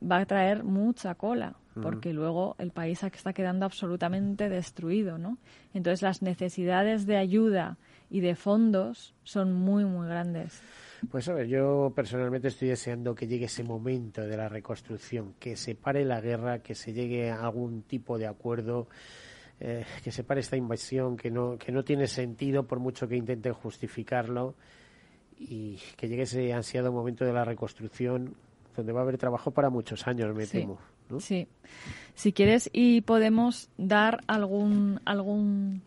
[0.03, 5.39] va a traer mucha cola, porque luego el país está quedando absolutamente destruido, ¿no?
[5.75, 7.77] Entonces las necesidades de ayuda
[8.11, 10.63] y de fondos son muy, muy grandes.
[11.11, 15.57] Pues a ver, yo personalmente estoy deseando que llegue ese momento de la reconstrucción, que
[15.57, 18.89] se pare la guerra, que se llegue a algún tipo de acuerdo,
[19.61, 23.17] eh, que se pare esta invasión que no, que no tiene sentido por mucho que
[23.17, 24.55] intenten justificarlo
[25.39, 28.35] y que llegue ese ansiado momento de la reconstrucción
[28.77, 30.79] donde va a haber trabajo para muchos años, me temo.
[31.19, 31.47] Sí.
[32.15, 35.83] Si quieres y podemos dar algún algún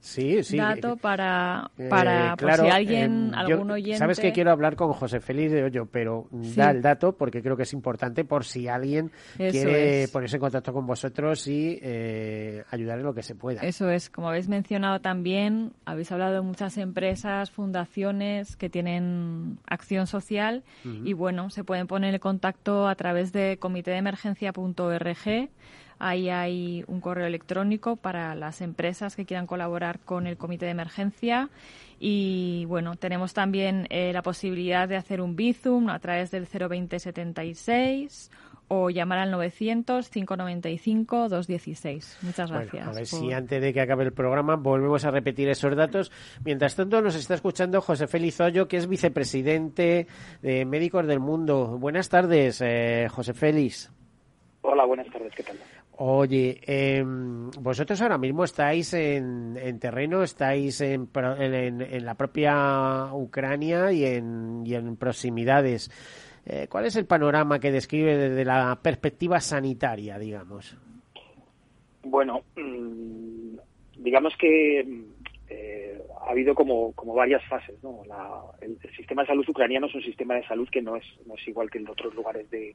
[0.00, 0.56] sí, sí.
[0.56, 3.98] dato para, eh, para si alguien, algún oyente...
[3.98, 7.56] Sabes que quiero hablar con José Félix de Hoyo, pero da el dato porque creo
[7.56, 12.98] que es importante por si alguien quiere ponerse en contacto con vosotros y eh, ayudar
[12.98, 13.62] en lo que se pueda.
[13.62, 20.06] Eso es, como habéis mencionado también, habéis hablado de muchas empresas, fundaciones que tienen acción
[20.06, 20.62] social
[21.04, 25.48] y bueno, se pueden poner en contacto a través de comitédeemergencia.org
[25.98, 30.72] Ahí hay un correo electrónico para las empresas que quieran colaborar con el comité de
[30.72, 31.48] emergencia.
[31.98, 38.30] Y bueno, tenemos también eh, la posibilidad de hacer un Bizum a través del 02076
[38.68, 42.22] o llamar al 900-595-216.
[42.22, 42.86] Muchas gracias.
[42.86, 46.12] a ver si antes de que acabe el programa volvemos a repetir esos datos.
[46.44, 50.06] Mientras tanto, nos está escuchando José Félix Hoyo, que es vicepresidente
[50.42, 51.78] de Médicos del Mundo.
[51.78, 53.90] Buenas tardes, eh, José Félix.
[54.60, 55.56] Hola, buenas tardes, ¿qué tal?
[56.00, 64.04] Oye, eh, vosotros ahora mismo estáis en, terreno, estáis en, en, la propia Ucrania y
[64.04, 65.90] en, y en proximidades.
[66.46, 70.76] Eh, ¿Cuál es el panorama que describe desde la perspectiva sanitaria, digamos?
[72.04, 73.56] Bueno, mm,
[73.98, 74.86] digamos que
[75.50, 77.82] eh, ha habido como, como varias fases.
[77.82, 78.02] ¿no?
[78.60, 81.48] el, sistema de salud ucraniano es un sistema de salud que no es, no es
[81.48, 82.74] igual que de otros lugares de,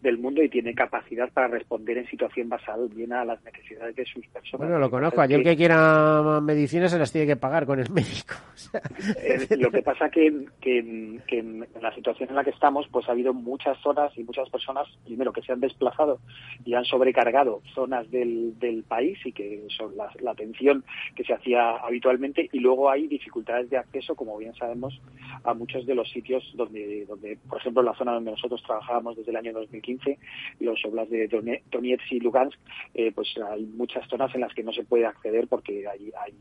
[0.00, 4.04] del mundo y tiene capacidad para responder en situación basal bien a las necesidades de
[4.06, 4.66] sus personas.
[4.66, 5.20] Bueno, lo conozco.
[5.20, 8.34] Ayer que, quiera medicinas se las tiene que pagar con el médico.
[9.22, 13.08] Eh, lo que pasa que, que, que en la situación en la que estamos, pues
[13.08, 16.18] ha habido muchas zonas y muchas personas, primero, que se han desplazado
[16.64, 21.32] y han sobrecargado zonas del, del país y que son la, la atención que se
[21.32, 22.07] hacía habitualmente
[22.52, 25.00] y luego hay dificultades de acceso, como bien sabemos,
[25.44, 29.30] a muchos de los sitios donde, donde por ejemplo, la zona donde nosotros trabajábamos desde
[29.30, 30.18] el año 2015,
[30.60, 32.58] los oblas de Donetsk y Lugansk,
[32.94, 36.34] eh, pues hay muchas zonas en las que no se puede acceder porque hay, hay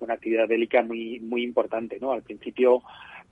[0.00, 2.12] una actividad bélica muy, muy importante, ¿no?
[2.12, 2.82] Al principio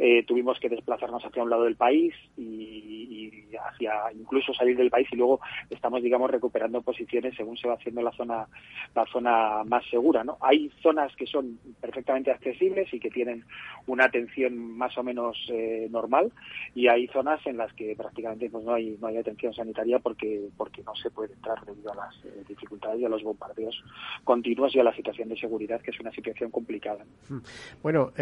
[0.03, 3.38] eh, tuvimos que desplazarnos hacia un lado del país y,
[3.68, 8.01] hacia incluso salir del país y luego estamos digamos recuperando posiciones según se va haciendo
[8.01, 8.46] la zona
[8.94, 13.44] la zona más segura no hay zonas que son perfectamente accesibles y que tienen
[13.86, 16.32] una atención más o menos eh, normal
[16.74, 20.48] y hay zonas en las que prácticamente pues no hay no hay atención sanitaria porque
[20.57, 23.84] porque no se puede entrar debido a las eh, dificultades y a los bombardeos
[24.24, 27.40] continuos y a la situación de seguridad que es una situación complicada hmm.
[27.82, 28.12] bueno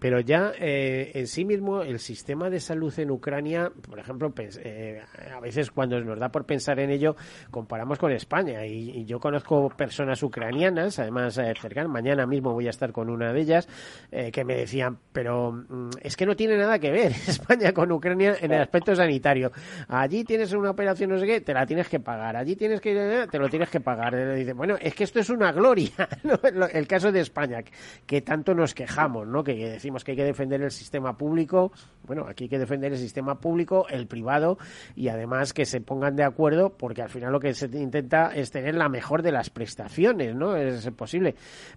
[0.00, 0.77] pero ya eh,
[1.14, 5.02] en sí mismo el sistema de salud en Ucrania, por ejemplo, eh,
[5.34, 7.16] a veces cuando nos da por pensar en ello,
[7.50, 8.64] comparamos con España.
[8.66, 13.32] Y, yo conozco personas ucranianas, además eh, cercanas, mañana mismo voy a estar con una
[13.32, 13.68] de ellas,
[14.10, 18.36] que me decían, pero mm, es que no tiene nada que ver España con Ucrania
[18.40, 19.52] en el aspecto sanitario.
[19.88, 22.36] Allí tienes una operación, no sé qué, te la tienes que pagar.
[22.36, 24.34] Allí tienes que, te lo tienes que pagar.
[24.34, 26.08] Dice, bueno, es que esto es una gloria,
[26.72, 27.62] el caso de España,
[28.06, 29.42] que tanto nos quejamos, ¿no?
[29.42, 31.72] Que decimos que hay que defender el sistema público.
[32.06, 34.56] Bueno, aquí hay que defender el sistema público, el privado
[34.96, 38.50] y además que se pongan de acuerdo porque al final lo que se intenta es
[38.50, 40.56] tener la mejor de las prestaciones, ¿no?
[40.56, 41.34] Es posible.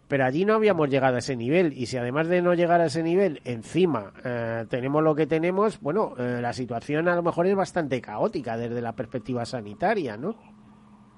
[0.08, 2.86] Pero allí no habíamos llegado a ese nivel y si además de no llegar a
[2.86, 7.48] ese nivel, encima eh, tenemos lo que tenemos, bueno, eh, la situación a lo mejor
[7.48, 10.61] es bastante caótica desde la perspectiva sanitaria, ¿no?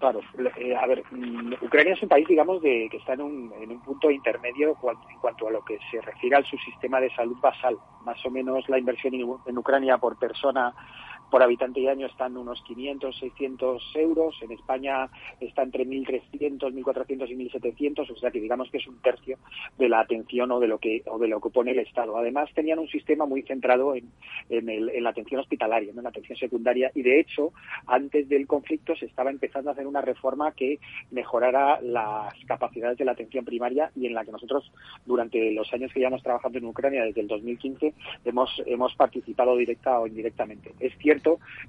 [0.03, 0.19] Claro,
[0.57, 3.71] eh, a ver, mm, Ucrania es un país, digamos, de, que está en un, en
[3.71, 7.37] un punto intermedio en cuanto a lo que se refiere al su sistema de salud
[7.39, 7.77] basal.
[8.03, 10.75] Más o menos la inversión en Ucrania por persona
[11.33, 14.35] por habitante y año están unos 500, 600 euros.
[14.43, 15.09] En España
[15.39, 19.39] está entre 1.300, 1.400 y 1.700, o sea que digamos que es un tercio
[19.79, 22.15] de la atención o de lo que o de lo que pone el Estado.
[22.15, 24.11] Además tenían un sistema muy centrado en,
[24.47, 27.51] en, la atención hospitalaria, en la atención secundaria y de hecho
[27.87, 30.77] antes del conflicto se estaba empezando a hacer una reforma que
[31.09, 34.71] mejorara las capacidades de la atención primaria y en la que nosotros
[35.03, 37.91] durante los años que llevamos trabajando en Ucrania desde el 2015
[38.23, 40.73] hemos hemos participado directa o indirectamente.
[40.79, 41.22] Es cierto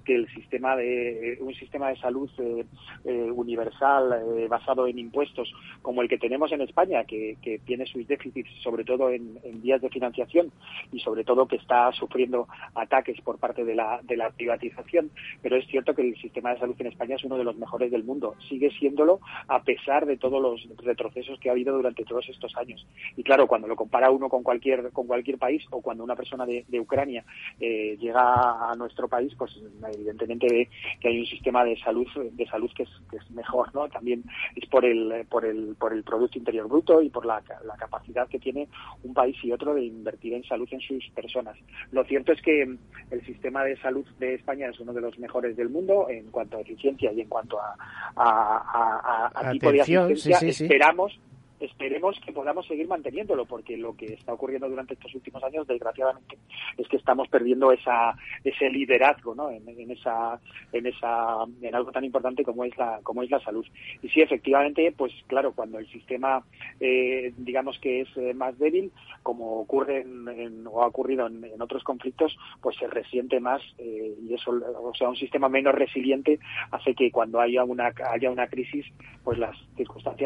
[0.04, 2.64] que el sistema de un sistema de salud eh,
[3.04, 5.52] eh, universal eh, basado en impuestos
[5.82, 9.88] como el que tenemos en España, que, tiene sus déficits sobre todo en, vías de
[9.88, 10.50] financiación
[10.92, 15.10] y sobre todo que está sufriendo ataques por parte de la, de la privatización,
[15.42, 17.90] pero es cierto que el sistema de salud en España es uno de los mejores
[17.90, 22.28] del mundo, sigue siéndolo a pesar de todos los retrocesos que ha habido durante todos
[22.28, 22.86] estos años.
[23.16, 26.44] Y claro, cuando lo compara uno con cualquier con cualquier país o cuando una persona
[26.46, 27.24] de, de Ucrania
[27.58, 30.68] llega a nuestro país, pues evidentemente ve
[31.00, 33.88] que hay un sistema de salud de salud que es, que es mejor, ¿no?
[33.88, 34.24] También
[34.56, 38.28] es por el por el por el producto interior bruto y por la, la capacidad
[38.28, 38.68] que tiene
[39.02, 41.56] un país y otro de invertir en salud en sus personas.
[41.92, 45.56] Lo cierto es que el sistema de salud de España es uno de los mejores
[45.56, 47.76] del mundo en cuanto a eficiencia y en cuanto a,
[48.16, 50.38] a, a, tipo de asistencia.
[50.38, 51.18] Esperamos
[51.64, 56.38] esperemos que podamos seguir manteniéndolo, porque lo que está ocurriendo durante estos últimos años, desgraciadamente,
[56.76, 59.50] es que estamos perdiendo esa, ese liderazgo, ¿no?
[59.50, 60.40] En, esa,
[60.72, 63.66] en esa, en algo tan importante como es la, como es la salud.
[64.02, 66.44] Y sí, efectivamente, pues claro, cuando el sistema,
[66.80, 68.92] eh, digamos que es eh, más débil,
[69.22, 74.34] como ocurre en, o ha ocurrido en, otros conflictos, pues se resiente más eh, y
[74.34, 76.38] eso, o sea, un sistema menos resiliente
[76.70, 78.84] hace que cuando haya una, haya una crisis,
[79.22, 79.56] pues las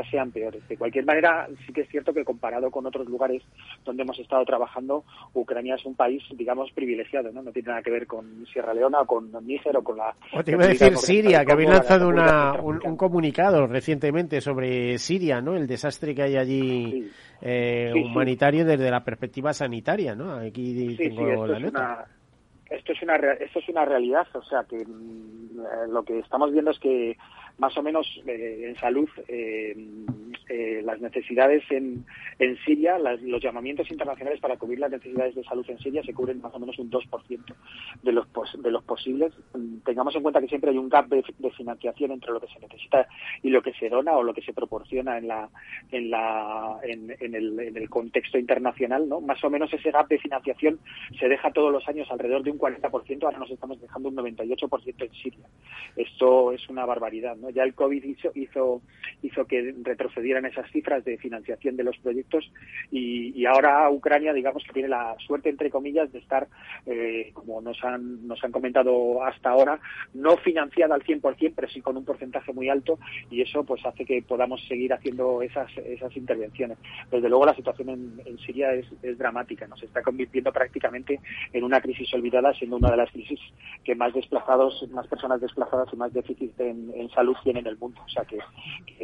[0.04, 0.66] sean peores.
[0.68, 3.42] De cualquier manera sí que es cierto que comparado con otros lugares
[3.84, 7.42] donde hemos estado trabajando, Ucrania es un país, digamos, privilegiado, ¿no?
[7.42, 10.14] No tiene nada que ver con Sierra Leona o con Níger o con la...
[10.32, 15.54] O te iba a decir Siria, que habéis lanzado un, comunicado recientemente sobre Siria, ¿no?
[15.54, 20.34] El desastre que hay allí eh, humanitario desde la perspectiva sanitaria, ¿no?
[20.34, 22.08] Aquí tengo la nota
[22.70, 26.52] esto es una esto es una realidad o sea que mm, eh, lo que estamos
[26.52, 27.16] viendo es que
[27.58, 29.76] más o menos eh, en salud eh,
[30.48, 32.06] eh, las necesidades en,
[32.38, 36.40] en Siria, los llamamientos internacionales para cubrir las necesidades de salud en Siria se cubren
[36.40, 37.54] más o menos un 2%
[38.02, 38.26] de los,
[38.58, 39.34] de los posibles.
[39.84, 41.22] Tengamos en cuenta que siempre hay un gap de,
[41.56, 43.06] financiación entre lo que se necesita
[43.42, 45.50] y lo que se dona o lo que se proporciona en, la,
[45.90, 49.06] en, la, en, en, el, en el contexto internacional.
[49.08, 49.20] ¿no?
[49.20, 50.78] Más o menos ese gap de financiación
[51.18, 54.94] se deja todos los años alrededor de un 40%, ahora nos estamos dejando un 98%
[54.98, 55.46] en Siria.
[55.96, 57.36] Esto es una barbaridad.
[57.36, 57.47] ¿no?
[57.50, 58.82] Ya el COVID hizo, hizo,
[59.22, 62.50] hizo que retrocedieran esas cifras de financiación de los proyectos
[62.90, 66.48] y, ahora Ucrania, digamos que tiene la suerte, entre comillas, de estar,
[66.86, 69.80] eh, como nos han, nos han comentado hasta ahora,
[70.12, 72.98] no financiada al 100%, pero sí con un porcentaje muy alto
[73.30, 76.78] y eso pues hace que podamos seguir haciendo esas, esas intervenciones.
[77.10, 81.20] Desde luego la situación en, Siria es, es dramática, nos está convirtiendo prácticamente
[81.52, 83.40] en una crisis olvidada, siendo una de las crisis
[83.84, 87.78] que más desplazados, más personas desplazadas y más déficit en, en salud tienen en el
[87.78, 88.00] mundo.
[88.04, 88.38] O sea que,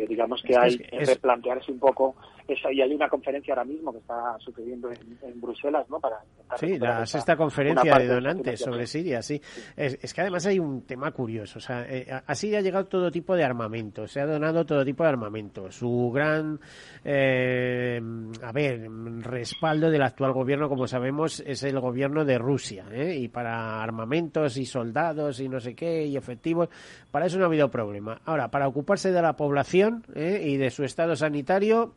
[0.06, 2.16] digamos que hay que replantearse un poco
[2.46, 2.70] eso.
[2.70, 6.00] Y hay una conferencia ahora mismo que está sucediendo en, Bruselas, ¿no?
[6.00, 6.20] Para
[6.56, 9.40] sí, la sexta conferencia de donantes sobre Siria, sí.
[9.76, 11.58] Es, que además hay un tema curioso.
[11.58, 14.84] O sea, eh, a Siria ha llegado todo tipo de armamento, se ha donado todo
[14.84, 15.70] tipo de armamento.
[15.70, 16.60] Su gran,
[17.04, 18.00] eh,
[18.42, 18.88] a ver,
[19.20, 22.86] respaldo del actual gobierno, como sabemos, es el gobierno de Rusia.
[22.92, 23.16] ¿eh?
[23.16, 26.68] Y para armamentos y soldados y no sé qué y efectivos,
[27.10, 28.20] para eso no ha habido problema.
[28.24, 30.42] Ahora, para ocuparse de la población ¿eh?
[30.44, 31.94] y de su estado sanitario,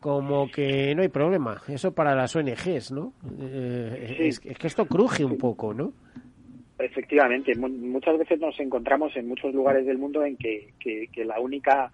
[0.00, 1.62] como que no hay problema.
[1.68, 3.12] Eso para las ONGs, ¿no?
[3.40, 5.92] Eh, es, que esto cruje un poco, ¿no?
[6.78, 11.90] Efectivamente, muchas veces nos encontramos en muchos lugares del mundo en que, que la única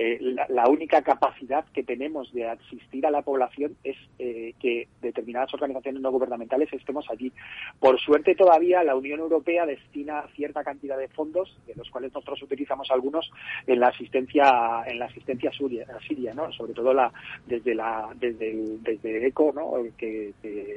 [0.00, 5.52] eh, la, única capacidad que tenemos de asistir a la población es eh, que determinadas
[5.52, 7.32] organizaciones no gubernamentales estemos allí.
[7.80, 12.40] Por suerte todavía la Unión Europea destina cierta cantidad de fondos, de los cuales nosotros
[12.44, 13.28] utilizamos algunos
[13.66, 16.52] en la asistencia en la asistencia a Siria, ¿no?
[16.52, 17.12] Sobre todo la
[17.46, 19.72] desde la desde desde ECO, ¿no?
[19.96, 20.32] Que,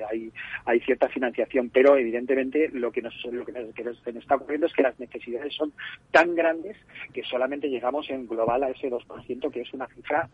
[0.09, 0.31] hay
[0.65, 4.73] hay cierta financiación, pero evidentemente lo que nos lo que nos, que está ocurriendo es
[4.73, 5.73] que las necesidades son
[6.09, 6.75] tan grandes
[7.13, 9.10] que solamente llegamos en global a ese 2
[9.49, 10.29] que es una cifra,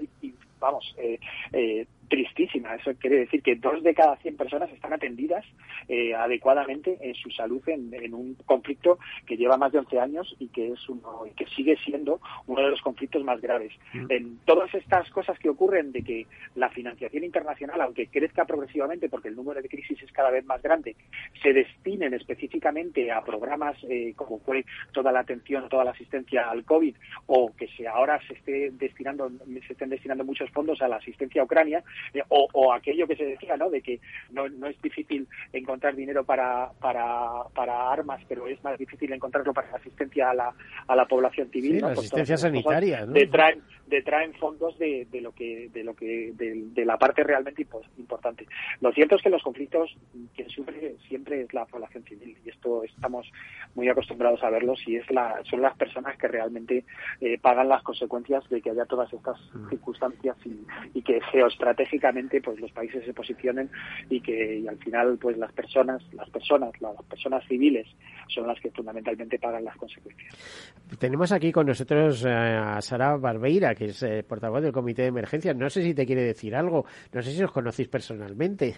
[0.60, 1.20] vamos, eh,
[1.54, 2.76] eh, tristísima.
[2.76, 5.46] Eso quiere decir que dos de cada cien personas están atendidas
[5.88, 10.48] eh, adecuadamente en su salud en, un conflicto que lleva más de 11 años y
[10.48, 13.74] que es uno y que sigue siendo uno de los conflictos más graves.
[13.94, 14.06] Mm.
[14.10, 19.28] En todas estas cosas que ocurren de que la financiación internacional, aunque crezca progresivamente porque
[19.28, 20.96] el número de crisis es cada vez más grande,
[21.42, 26.64] se destinen específicamente a programas eh, como fue toda la atención, toda la asistencia al
[26.64, 26.96] COVID
[27.28, 29.30] o que se ahora se esté destinando
[29.68, 31.84] se estén destinando muchos fondos a la asistencia a Ucrania,
[32.14, 33.70] eh, o, aquello que se decía, ¿no?
[33.70, 34.00] De que
[34.32, 39.54] no, no es difícil encontrar dinero para, para, para armas, pero es más difícil encontrarlo
[39.54, 40.54] para la asistencia a la,
[40.88, 41.82] a la población civil.
[41.82, 43.14] la asistencia sanitaria, ¿no?
[43.14, 47.66] Detraen, detraen fondos de, de lo que, de lo que, de, la parte realmente
[47.98, 48.46] importante.
[48.82, 49.96] Lo cierto es que los conflictos
[50.36, 53.30] quien sufre siempre es la población civil y esto estamos
[53.76, 56.86] muy acostumbrados a verlos y es la, son las personas que realmente
[57.22, 59.70] eh, pagan las consecuencias de que haya todas estas mm.
[59.70, 60.58] circunstancias y,
[60.94, 61.20] y que
[61.88, 63.70] geoestratégicamente pues los países se posicionen
[64.10, 67.88] y que al final pues las personas las personas las personas civiles
[68.28, 70.36] son las que fundamentalmente pagan las consecuencias.
[71.00, 75.08] Tenemos aquí con nosotros eh, a Sara Barbeira que es eh, portavoz del comité de
[75.10, 76.86] emergencia no sé si te quiere decir algo.
[77.14, 78.76] No sé si os conocéis personalmente.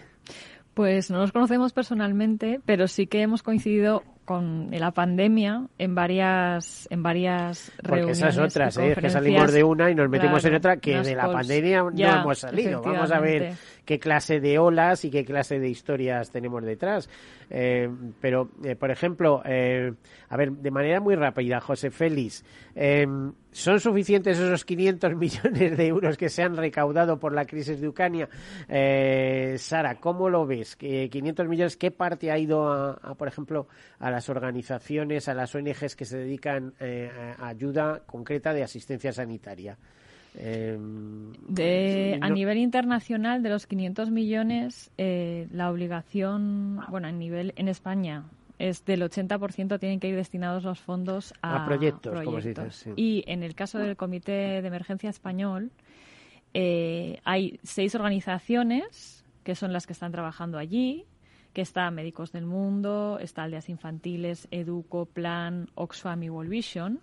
[0.74, 6.86] Pues no nos conocemos personalmente, pero sí que hemos coincidido con la pandemia en varias
[6.90, 8.96] en varias Porque esas otras, ¿eh?
[9.00, 12.38] que salimos de una y nos metemos en otra que de la pandemia no hemos
[12.38, 12.82] salido.
[12.82, 13.54] Vamos a ver
[13.84, 17.08] qué clase de olas y qué clase de historias tenemos detrás.
[17.50, 17.90] Eh,
[18.20, 19.92] pero, eh, por ejemplo, eh,
[20.28, 22.44] a ver, de manera muy rápida, José Félix,
[23.50, 27.88] ¿son suficientes esos 500 millones de euros que se han recaudado por la crisis de
[27.88, 28.28] Ucrania?
[29.58, 30.78] Sara, ¿cómo lo ves?
[30.78, 33.66] ¿500 millones qué parte ha ido, a, por ejemplo,
[33.98, 36.74] a las organizaciones, a las ONGs que se dedican
[37.38, 39.76] a ayuda concreta de asistencia sanitaria?
[40.34, 47.52] Em, de, a nivel internacional, de los 500 millones, eh, la obligación, bueno, a nivel
[47.56, 48.24] en España
[48.58, 53.24] es del 80% tienen que ir destinados los fondos a, proyectos, Como se dice, Y
[53.26, 55.70] en el caso del Comité de Emergencia Español,
[56.52, 61.06] eh, hay seis organizaciones que son las que están trabajando allí
[61.52, 67.00] que está Médicos del Mundo, está Aldeas Infantiles, Educo, Plan, Oxfam y World Vision,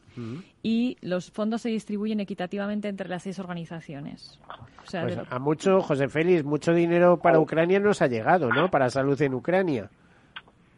[0.63, 4.39] y los fondos se distribuyen equitativamente entre las seis organizaciones.
[4.79, 4.95] Pues
[5.29, 8.69] a mucho, José Félix, mucho dinero para Ucrania nos ha llegado, ¿no?
[8.69, 9.89] Para salud en Ucrania.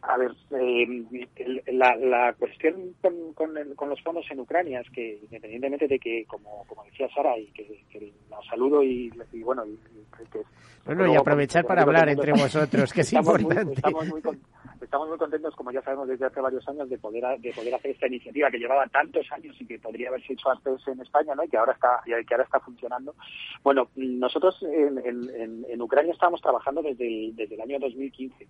[0.09, 1.05] A ver, eh,
[1.71, 6.25] la, la, cuestión con, con, con, los fondos en Ucrania es que, independientemente de que,
[6.25, 8.11] como, como decía Sara, y que, que
[8.49, 9.77] saludo y, y bueno, y,
[10.31, 10.41] que,
[10.83, 13.65] bueno, y aprovechar para hablar entre vosotros, que es importante.
[13.65, 14.21] Muy, estamos, muy,
[14.81, 17.91] estamos muy contentos, como ya sabemos desde hace varios años, de poder de poder hacer
[17.91, 21.43] esta iniciativa que llevaba tantos años y que podría haberse hecho antes en España, ¿no?
[21.43, 23.13] Y que ahora está y que ahora está funcionando.
[23.63, 28.47] Bueno, nosotros en, en, en Ucrania estábamos trabajando desde el, desde el año 2015.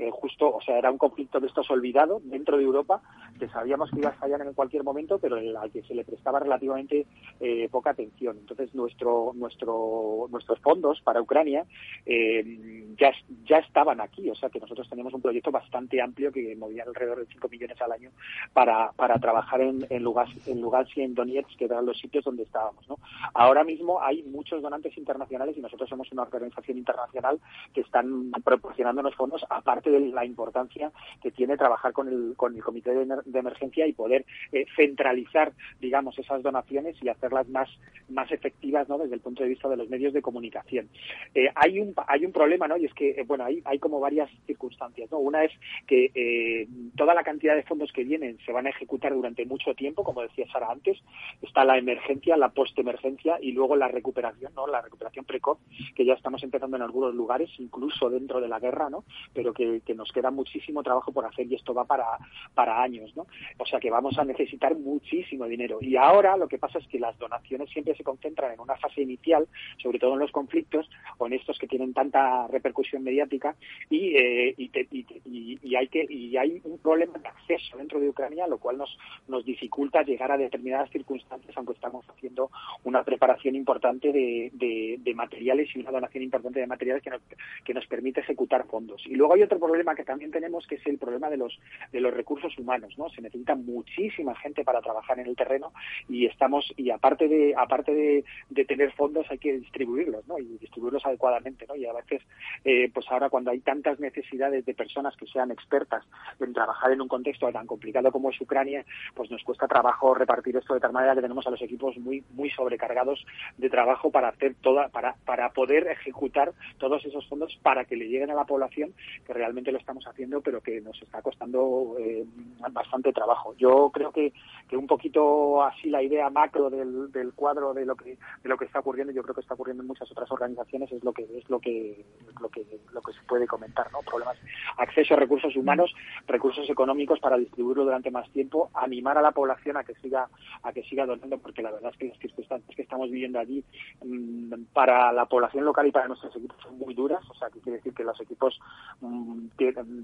[0.00, 3.02] Eh, justo, o sea, era un conflicto de estos olvidado dentro de Europa,
[3.38, 6.40] que sabíamos que iba a fallar en cualquier momento, pero al que se le prestaba
[6.40, 7.04] relativamente
[7.38, 8.38] eh, poca atención.
[8.38, 11.66] Entonces, nuestro, nuestro, nuestros fondos para Ucrania
[12.06, 13.12] eh, ya,
[13.44, 17.18] ya estaban aquí, o sea, que nosotros teníamos un proyecto bastante amplio que movía alrededor
[17.18, 18.10] de 5 millones al año
[18.54, 22.24] para, para trabajar en, en Lugansk, en Lugansk y en Donetsk, que eran los sitios
[22.24, 22.88] donde estábamos.
[22.88, 22.96] ¿no?
[23.34, 27.38] Ahora mismo hay muchos donantes internacionales y nosotros somos una organización internacional
[27.74, 32.62] que están proporcionándonos fondos, aparte de la importancia que tiene trabajar con el, con el
[32.62, 37.68] comité de, emergencia y poder eh, centralizar, digamos, esas donaciones y hacerlas más,
[38.08, 38.98] más efectivas ¿no?
[38.98, 40.88] desde el punto de vista de los medios de comunicación.
[41.34, 42.76] Eh, hay, un, hay un problema, ¿no?
[42.76, 45.10] y es que, eh, bueno, hay, hay como varias circunstancias.
[45.10, 45.18] ¿no?
[45.18, 45.52] Una es
[45.86, 49.74] que eh, toda la cantidad de fondos que vienen se van a ejecutar durante mucho
[49.74, 50.98] tiempo, como decía Sara antes.
[51.42, 54.66] Está la emergencia, la postemergencia y luego la recuperación, ¿no?
[54.66, 55.58] la recuperación precoz,
[55.94, 59.04] que ya estamos empezando en algunos lugares, incluso dentro de la guerra, ¿no?
[59.32, 62.06] pero que, que nos queda muchísimo trabajo por hacer y esto va para,
[62.54, 63.14] para años.
[63.16, 63.26] ¿no?
[63.58, 65.78] O sea que vamos a necesitar muchísimo dinero.
[65.80, 69.02] Y ahora lo que pasa es que las donaciones siempre se concentran en una fase
[69.02, 69.48] inicial,
[69.82, 73.56] sobre todo en los conflictos o en estos que tienen tanta repercusión mediática
[73.88, 78.00] y, eh, y, te, y, y, hay que y hay un problema de acceso dentro
[78.00, 82.50] de Ucrania, lo cual nos nos dificulta llegar a determinadas circunstancias, aunque estamos haciendo
[82.84, 84.50] una preparación importante de,
[84.98, 87.20] de, materiales y una donación importante de materiales que nos,
[87.64, 89.02] que nos permite ejecutar fondos.
[89.06, 91.58] Y luego hay otro problema que también tenemos, que es el problema de los
[91.92, 93.08] de los recursos humanos, ¿no?
[93.10, 95.72] Se necesita muchísima gente para trabajar en el terreno
[96.08, 98.24] y estamos y aparte de aparte de,
[98.64, 100.38] tener fondos hay que distribuirlos, ¿no?
[100.38, 101.74] Y distribuirlos adecuadamente, ¿no?
[101.76, 102.22] Y a veces
[102.64, 106.04] eh, pues ahora cuando hay tantas necesidades de personas que sean expertas
[106.38, 108.84] en trabajar en un contexto tan complicado como es Ucrania,
[109.14, 112.22] pues nos cuesta trabajo repartir esto de tal manera que tenemos a los equipos muy
[112.30, 113.24] muy sobrecargados
[113.58, 118.08] de trabajo para hacer toda para para poder ejecutar todos esos fondos para que le
[118.08, 118.92] lleguen a la población
[119.26, 122.24] que realmente lo estamos haciendo pero que nos está costando eh,
[122.72, 123.54] bastante trabajo.
[123.56, 124.32] Yo creo que,
[124.68, 128.56] que un poquito así la idea macro del, del cuadro de lo que de lo
[128.56, 131.22] que está ocurriendo, yo creo que está ocurriendo en muchas otras organizaciones es lo que
[131.22, 132.04] es lo que
[132.40, 134.00] lo que lo que se puede comentar, ¿no?
[134.00, 134.38] Problemas,
[134.78, 135.92] acceso a recursos humanos,
[136.26, 140.28] recursos económicos para distribuirlo durante más tiempo, animar a la población a que siga
[140.62, 143.64] a que siga donando, porque la verdad es que las circunstancias que estamos viviendo allí
[144.04, 147.60] mmm, para la población local y para nuestros equipos son muy duras, o sea, que
[147.60, 148.58] quiere decir que los equipos,
[149.00, 149.39] tienen,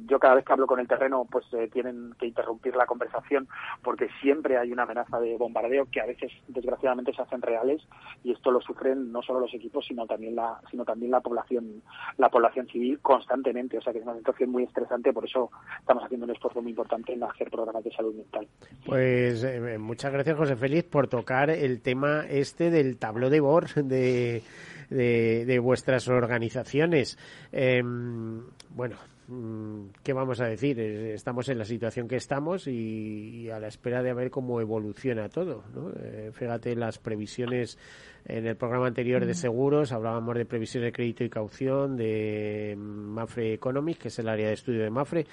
[0.07, 3.49] yo cada vez que hablo con el terreno, pues eh, tienen que interrumpir la conversación
[3.83, 7.83] porque siempre hay una amenaza de bombardeo que a veces desgraciadamente se hacen reales
[8.25, 11.83] y esto lo sufren no solo los equipos sino también la sino también la población
[12.19, 13.79] la población civil constantemente.
[13.79, 16.71] O sea que es una situación muy estresante por eso estamos haciendo un esfuerzo muy
[16.71, 18.47] importante en hacer programas de salud mental.
[18.85, 23.75] Pues eh, muchas gracias José Félix por tocar el tema este del tabló de bord
[23.75, 24.43] de
[24.91, 27.19] de, vuestras organizaciones.
[27.53, 28.97] Eh, bueno
[30.03, 30.79] ¿qué vamos a decir?
[30.79, 35.29] Estamos en la situación que estamos y, y a la espera de ver cómo evoluciona
[35.29, 35.65] todo.
[35.75, 35.91] ¿no?
[36.01, 37.79] Eh, fíjate las previsiones
[38.25, 43.53] en el programa anterior de seguros, hablábamos de previsiones de crédito y caución de Mafre
[43.53, 45.27] Economics, que es el área de estudio de Mafre.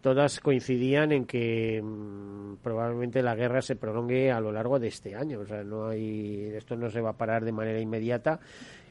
[0.00, 5.14] Todas coincidían en que mmm, probablemente la guerra se prolongue a lo largo de este
[5.14, 5.40] año.
[5.40, 8.40] O sea, no hay, esto no se va a parar de manera inmediata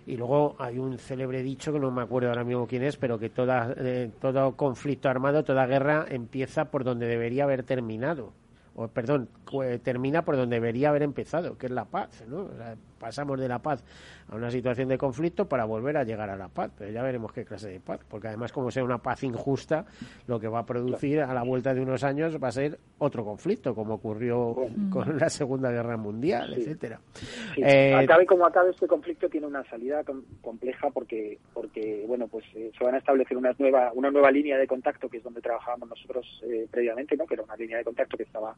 [0.08, 3.20] y luego hay un célebre dicho que no me acuerdo ahora mismo quién es, pero
[3.20, 8.32] que toda, eh, todo conflicto armado, toda guerra empieza por donde debería haber terminado.
[8.74, 9.28] O, perdón,
[9.84, 12.24] termina por donde debería haber empezado, que es la paz.
[12.26, 12.48] ¿no?
[12.98, 13.84] Pasamos de la paz
[14.30, 16.72] a una situación de conflicto para volver a llegar a la paz.
[16.78, 19.86] Pero ya veremos qué clase de paz, porque además como sea una paz injusta,
[20.28, 23.24] lo que va a producir a la vuelta de unos años va a ser otro
[23.24, 24.56] conflicto, como ocurrió
[24.90, 26.62] con la Segunda Guerra Mundial, sí.
[26.62, 27.00] etcétera.
[27.56, 27.62] Sí.
[27.64, 32.46] Eh, acabe como acabe este conflicto tiene una salida com compleja porque porque bueno pues
[32.56, 35.42] eh, se van a establecer una nueva una nueva línea de contacto que es donde
[35.42, 37.26] trabajábamos nosotros eh, previamente, ¿no?
[37.26, 38.56] Que era una línea de contacto que estaba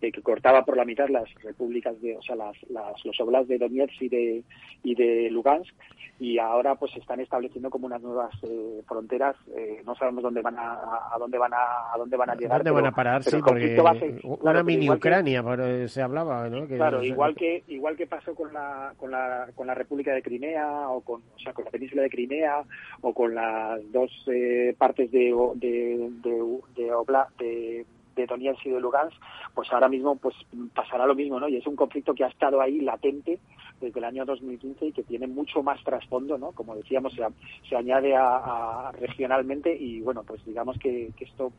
[0.00, 3.48] eh, que cortaba por la mitad las repúblicas de o sea las, las los oblasts
[3.48, 4.42] de Donetsk Donetsk y de,
[4.82, 5.74] y de Lugansk
[6.20, 10.42] y ahora pues se están estableciendo como unas nuevas eh, fronteras eh, no sabemos dónde
[10.42, 10.74] van a,
[11.14, 13.82] a, dónde van a, a dónde van a llegar dónde van a parar sí porque
[14.22, 16.68] una mini Ucrania que, se hablaba ¿no?
[16.68, 20.20] Que claro igual que igual que pasó con la con la con la República de
[20.20, 22.64] Crimea o con o sea con la península de Crimea
[23.00, 26.30] o con las dos eh, partes de de de,
[26.76, 26.90] de,
[27.38, 29.16] de de Donetsk y de Lugansk,
[29.54, 30.34] pues ahora mismo pues
[30.74, 31.48] pasará lo mismo, ¿no?
[31.48, 33.38] Y es un conflicto que ha estado ahí latente
[33.80, 36.52] desde el año 2015 y que tiene mucho más trasfondo, ¿no?
[36.52, 37.22] Como decíamos, se,
[37.68, 41.52] se añade a, regionalmente y bueno, pues digamos que, esto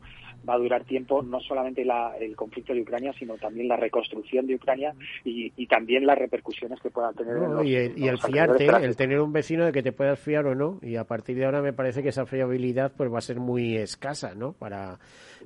[0.48, 4.46] va a durar tiempo, no solamente la, el conflicto de Ucrania, sino también la reconstrucción
[4.46, 4.94] de Ucrania
[5.24, 7.36] y, y también las repercusiones que pueda tener.
[7.64, 10.54] y el, y el fiarte, el tener un vecino de que te puedas fiar o
[10.54, 13.38] no, y a partir de ahora me parece que esa fiabilidad pues va a ser
[13.38, 14.52] muy escasa, ¿no?
[14.52, 14.98] Para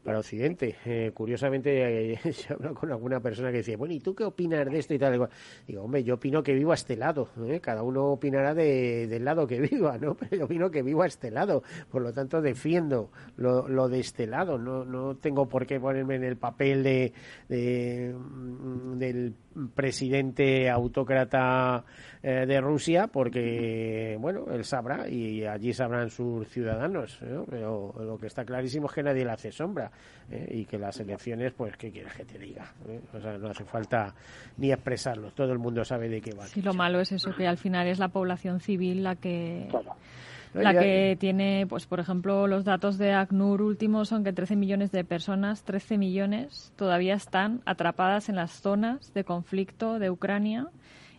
[0.04, 0.76] para Occidente.
[0.98, 2.18] Eh, curiosamente, eh,
[2.48, 5.28] habla con alguna persona que decía, bueno, ¿y tú qué opinas de esto y tal?
[5.66, 7.28] Digo, hombre, yo opino que vivo a este lado.
[7.46, 7.60] ¿eh?
[7.60, 10.14] Cada uno opinará de, del lado que viva, ¿no?
[10.14, 11.62] Pero yo opino que vivo a este lado.
[11.90, 14.56] Por lo tanto, defiendo lo, lo de este lado.
[14.56, 17.12] No, no tengo por qué ponerme en el papel de,
[17.50, 19.34] de mm, del
[19.74, 21.84] presidente autócrata
[22.22, 27.18] eh, de Rusia porque, bueno, él sabrá y allí sabrán sus ciudadanos.
[27.48, 29.90] Pero lo que está clarísimo es que nadie le hace sombra
[30.30, 30.48] ¿eh?
[30.50, 32.72] y que las elecciones, pues, ¿qué quieres que te diga?
[32.88, 33.00] ¿Eh?
[33.14, 34.14] O sea, no hace falta
[34.56, 35.30] ni expresarlo.
[35.32, 36.46] Todo el mundo sabe de qué va.
[36.46, 39.68] Sí, lo malo es eso, que al final es la población civil la que
[40.54, 44.92] la que tiene, pues por ejemplo, los datos de ACNUR últimos son que 13 millones
[44.92, 50.68] de personas, 13 millones, todavía están atrapadas en las zonas de conflicto de Ucrania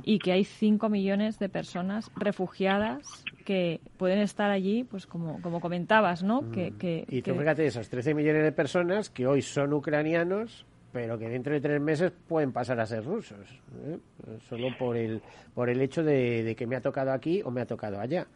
[0.04, 5.60] y que hay 5 millones de personas refugiadas que pueden estar allí, pues como, como
[5.60, 6.42] comentabas, ¿no?
[6.42, 6.52] Mm.
[6.52, 11.30] Que, y tú fíjate, esos 13 millones de personas que hoy son ucranianos, pero que
[11.30, 13.98] dentro de tres meses pueden pasar a ser rusos, ¿eh?
[14.50, 15.22] solo por el,
[15.54, 18.28] por el hecho de, de que me ha tocado aquí o me ha tocado allá.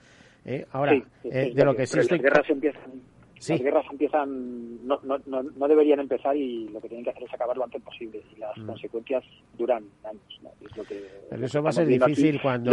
[0.45, 0.65] ¿Eh?
[0.71, 2.17] Ahora, eh, de lo que sí estoy...
[2.17, 3.01] Las guerras empiezan,
[3.49, 7.33] las guerras empiezan, no, no, no, deberían empezar y lo que tienen que hacer es
[7.33, 8.67] acabar lo antes posible y las mm.
[8.67, 9.23] consecuencias
[9.57, 10.41] duran años.
[10.61, 12.71] Es lo que, Pero eso va a ser difícil cuando,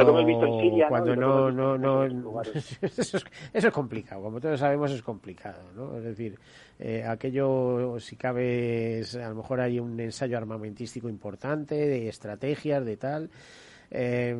[0.88, 2.42] cuando no, no, no,
[2.82, 3.18] eso,
[3.52, 5.96] es, complicado, como todos sabemos es complicado, ¿no?
[5.96, 6.38] Es decir,
[6.78, 12.96] eh, aquello, si cabe, a lo mejor hay un ensayo armamentístico importante de estrategias, de
[12.96, 13.30] tal
[13.90, 14.36] eh,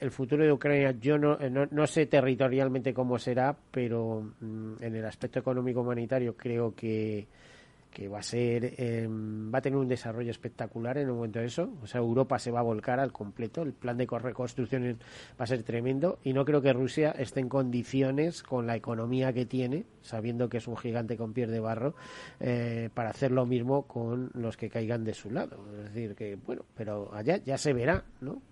[0.00, 4.82] el futuro de Ucrania, yo no, eh, no, no, sé territorialmente cómo será, pero mm,
[4.82, 7.26] en el aspecto económico humanitario creo que,
[7.96, 11.46] que va a ser em, va a tener un desarrollo espectacular en un momento de
[11.46, 11.70] eso.
[11.80, 13.62] O sea Europa se va a volcar al completo.
[13.62, 14.98] El plan de reconstrucción
[15.40, 16.18] va a ser tremendo.
[16.22, 20.58] Y no creo que Rusia esté en condiciones con la economía que tiene sabiendo que
[20.58, 21.94] es un gigante con pies de barro
[22.38, 25.56] eh, para hacer lo mismo con los que caigan de su lado.
[25.78, 28.42] Es decir que bueno pero allá ya se verá no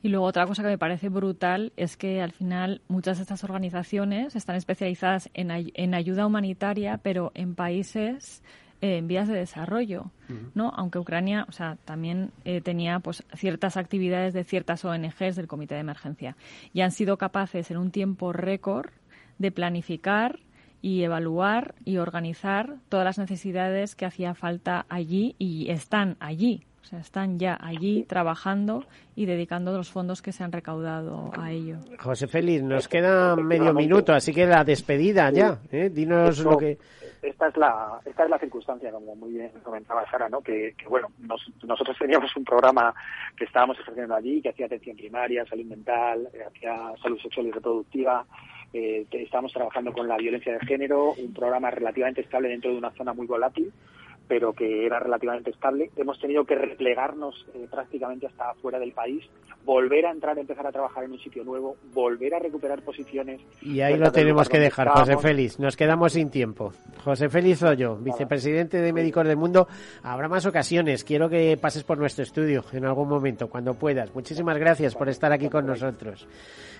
[0.00, 3.44] y luego otra cosa que me parece brutal es que al final muchas de estas
[3.44, 8.42] organizaciones están especializadas en, en ayuda humanitaria, pero en países
[8.80, 10.10] en vías de desarrollo,
[10.54, 10.72] ¿no?
[10.76, 15.74] Aunque Ucrania, o sea, también eh, tenía pues ciertas actividades de ciertas ONGs del Comité
[15.74, 16.36] de Emergencia
[16.72, 18.90] y han sido capaces en un tiempo récord
[19.38, 20.40] de planificar
[20.80, 26.62] y evaluar y organizar todas las necesidades que hacía falta allí y están allí.
[26.80, 31.50] O sea, están ya allí trabajando y dedicando los fondos que se han recaudado a
[31.50, 31.76] ello.
[31.98, 35.58] José Félix, nos queda medio minuto, así que la despedida ya.
[35.70, 35.90] ¿eh?
[35.90, 36.78] Dinos lo que
[37.22, 41.08] esta es la esta es la circunstancia como muy bien comentaba Sara no que, bueno
[41.62, 42.94] nosotros teníamos un programa
[43.36, 47.52] que estábamos ejerciendo allí que hacía atención primaria salud mental eh, hacía salud sexual y
[47.52, 48.26] reproductiva
[48.72, 52.90] eh, estábamos trabajando con la violencia de género un programa relativamente estable dentro de una
[52.92, 53.72] zona muy volátil
[54.28, 55.90] pero que era relativamente estable.
[55.96, 59.24] Hemos tenido que replegarnos eh, prácticamente hasta fuera del país,
[59.64, 63.40] volver a entrar, empezar a trabajar en un sitio nuevo, volver a recuperar posiciones.
[63.62, 65.58] Y ahí lo tenemos que dejar, José Félix.
[65.58, 66.72] Nos quedamos sin tiempo.
[67.02, 69.66] José Félix Oyo, vicepresidente de Médicos del Mundo.
[70.02, 71.04] Habrá más ocasiones.
[71.04, 74.14] Quiero que pases por nuestro estudio en algún momento, cuando puedas.
[74.14, 76.28] Muchísimas gracias por estar aquí con nosotros.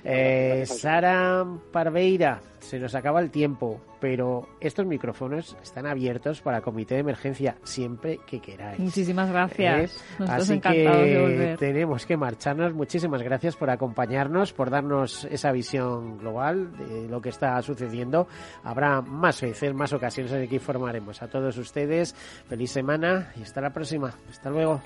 [0.05, 6.95] Eh, Sara Parveira, se nos acaba el tiempo, pero estos micrófonos están abiertos para comité
[6.95, 8.79] de emergencia siempre que queráis.
[8.79, 9.97] Muchísimas gracias.
[10.21, 10.25] ¿Eh?
[10.29, 12.75] Así que tenemos que marcharnos.
[12.75, 18.29] Muchísimas gracias por acompañarnos, por darnos esa visión global de lo que está sucediendo.
[18.65, 22.15] Habrá más veces, más ocasiones en que informaremos a todos ustedes.
[22.49, 24.13] Feliz semana y hasta la próxima.
[24.29, 24.81] Hasta luego.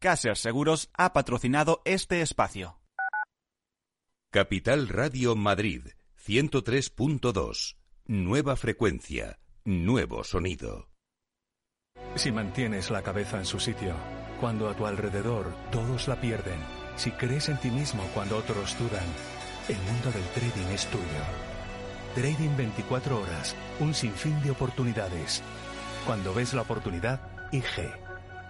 [0.00, 2.80] Caser Seguros ha patrocinado este espacio.
[4.32, 5.88] Capital Radio Madrid
[6.26, 7.76] 103.2.
[8.06, 10.88] Nueva frecuencia, nuevo sonido.
[12.14, 13.94] Si mantienes la cabeza en su sitio,
[14.40, 16.60] cuando a tu alrededor todos la pierden,
[16.96, 19.04] si crees en ti mismo cuando otros dudan,
[19.68, 21.04] el mundo del trading es tuyo.
[22.14, 25.42] Trading 24 horas, un sinfín de oportunidades.
[26.06, 27.20] Cuando ves la oportunidad,
[27.52, 28.09] IG.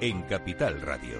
[0.00, 1.18] en Capital Radio.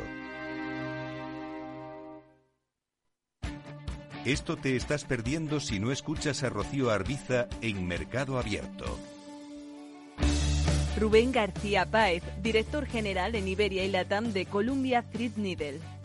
[4.24, 8.99] Esto te estás perdiendo si no escuchas a Rocío Arbiza en Mercado Abierto.
[10.99, 15.81] Rubén García Páez, director general en Iberia y Latam de Columbia Threadneedle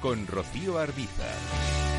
[0.00, 1.89] con Rocío Arbiza.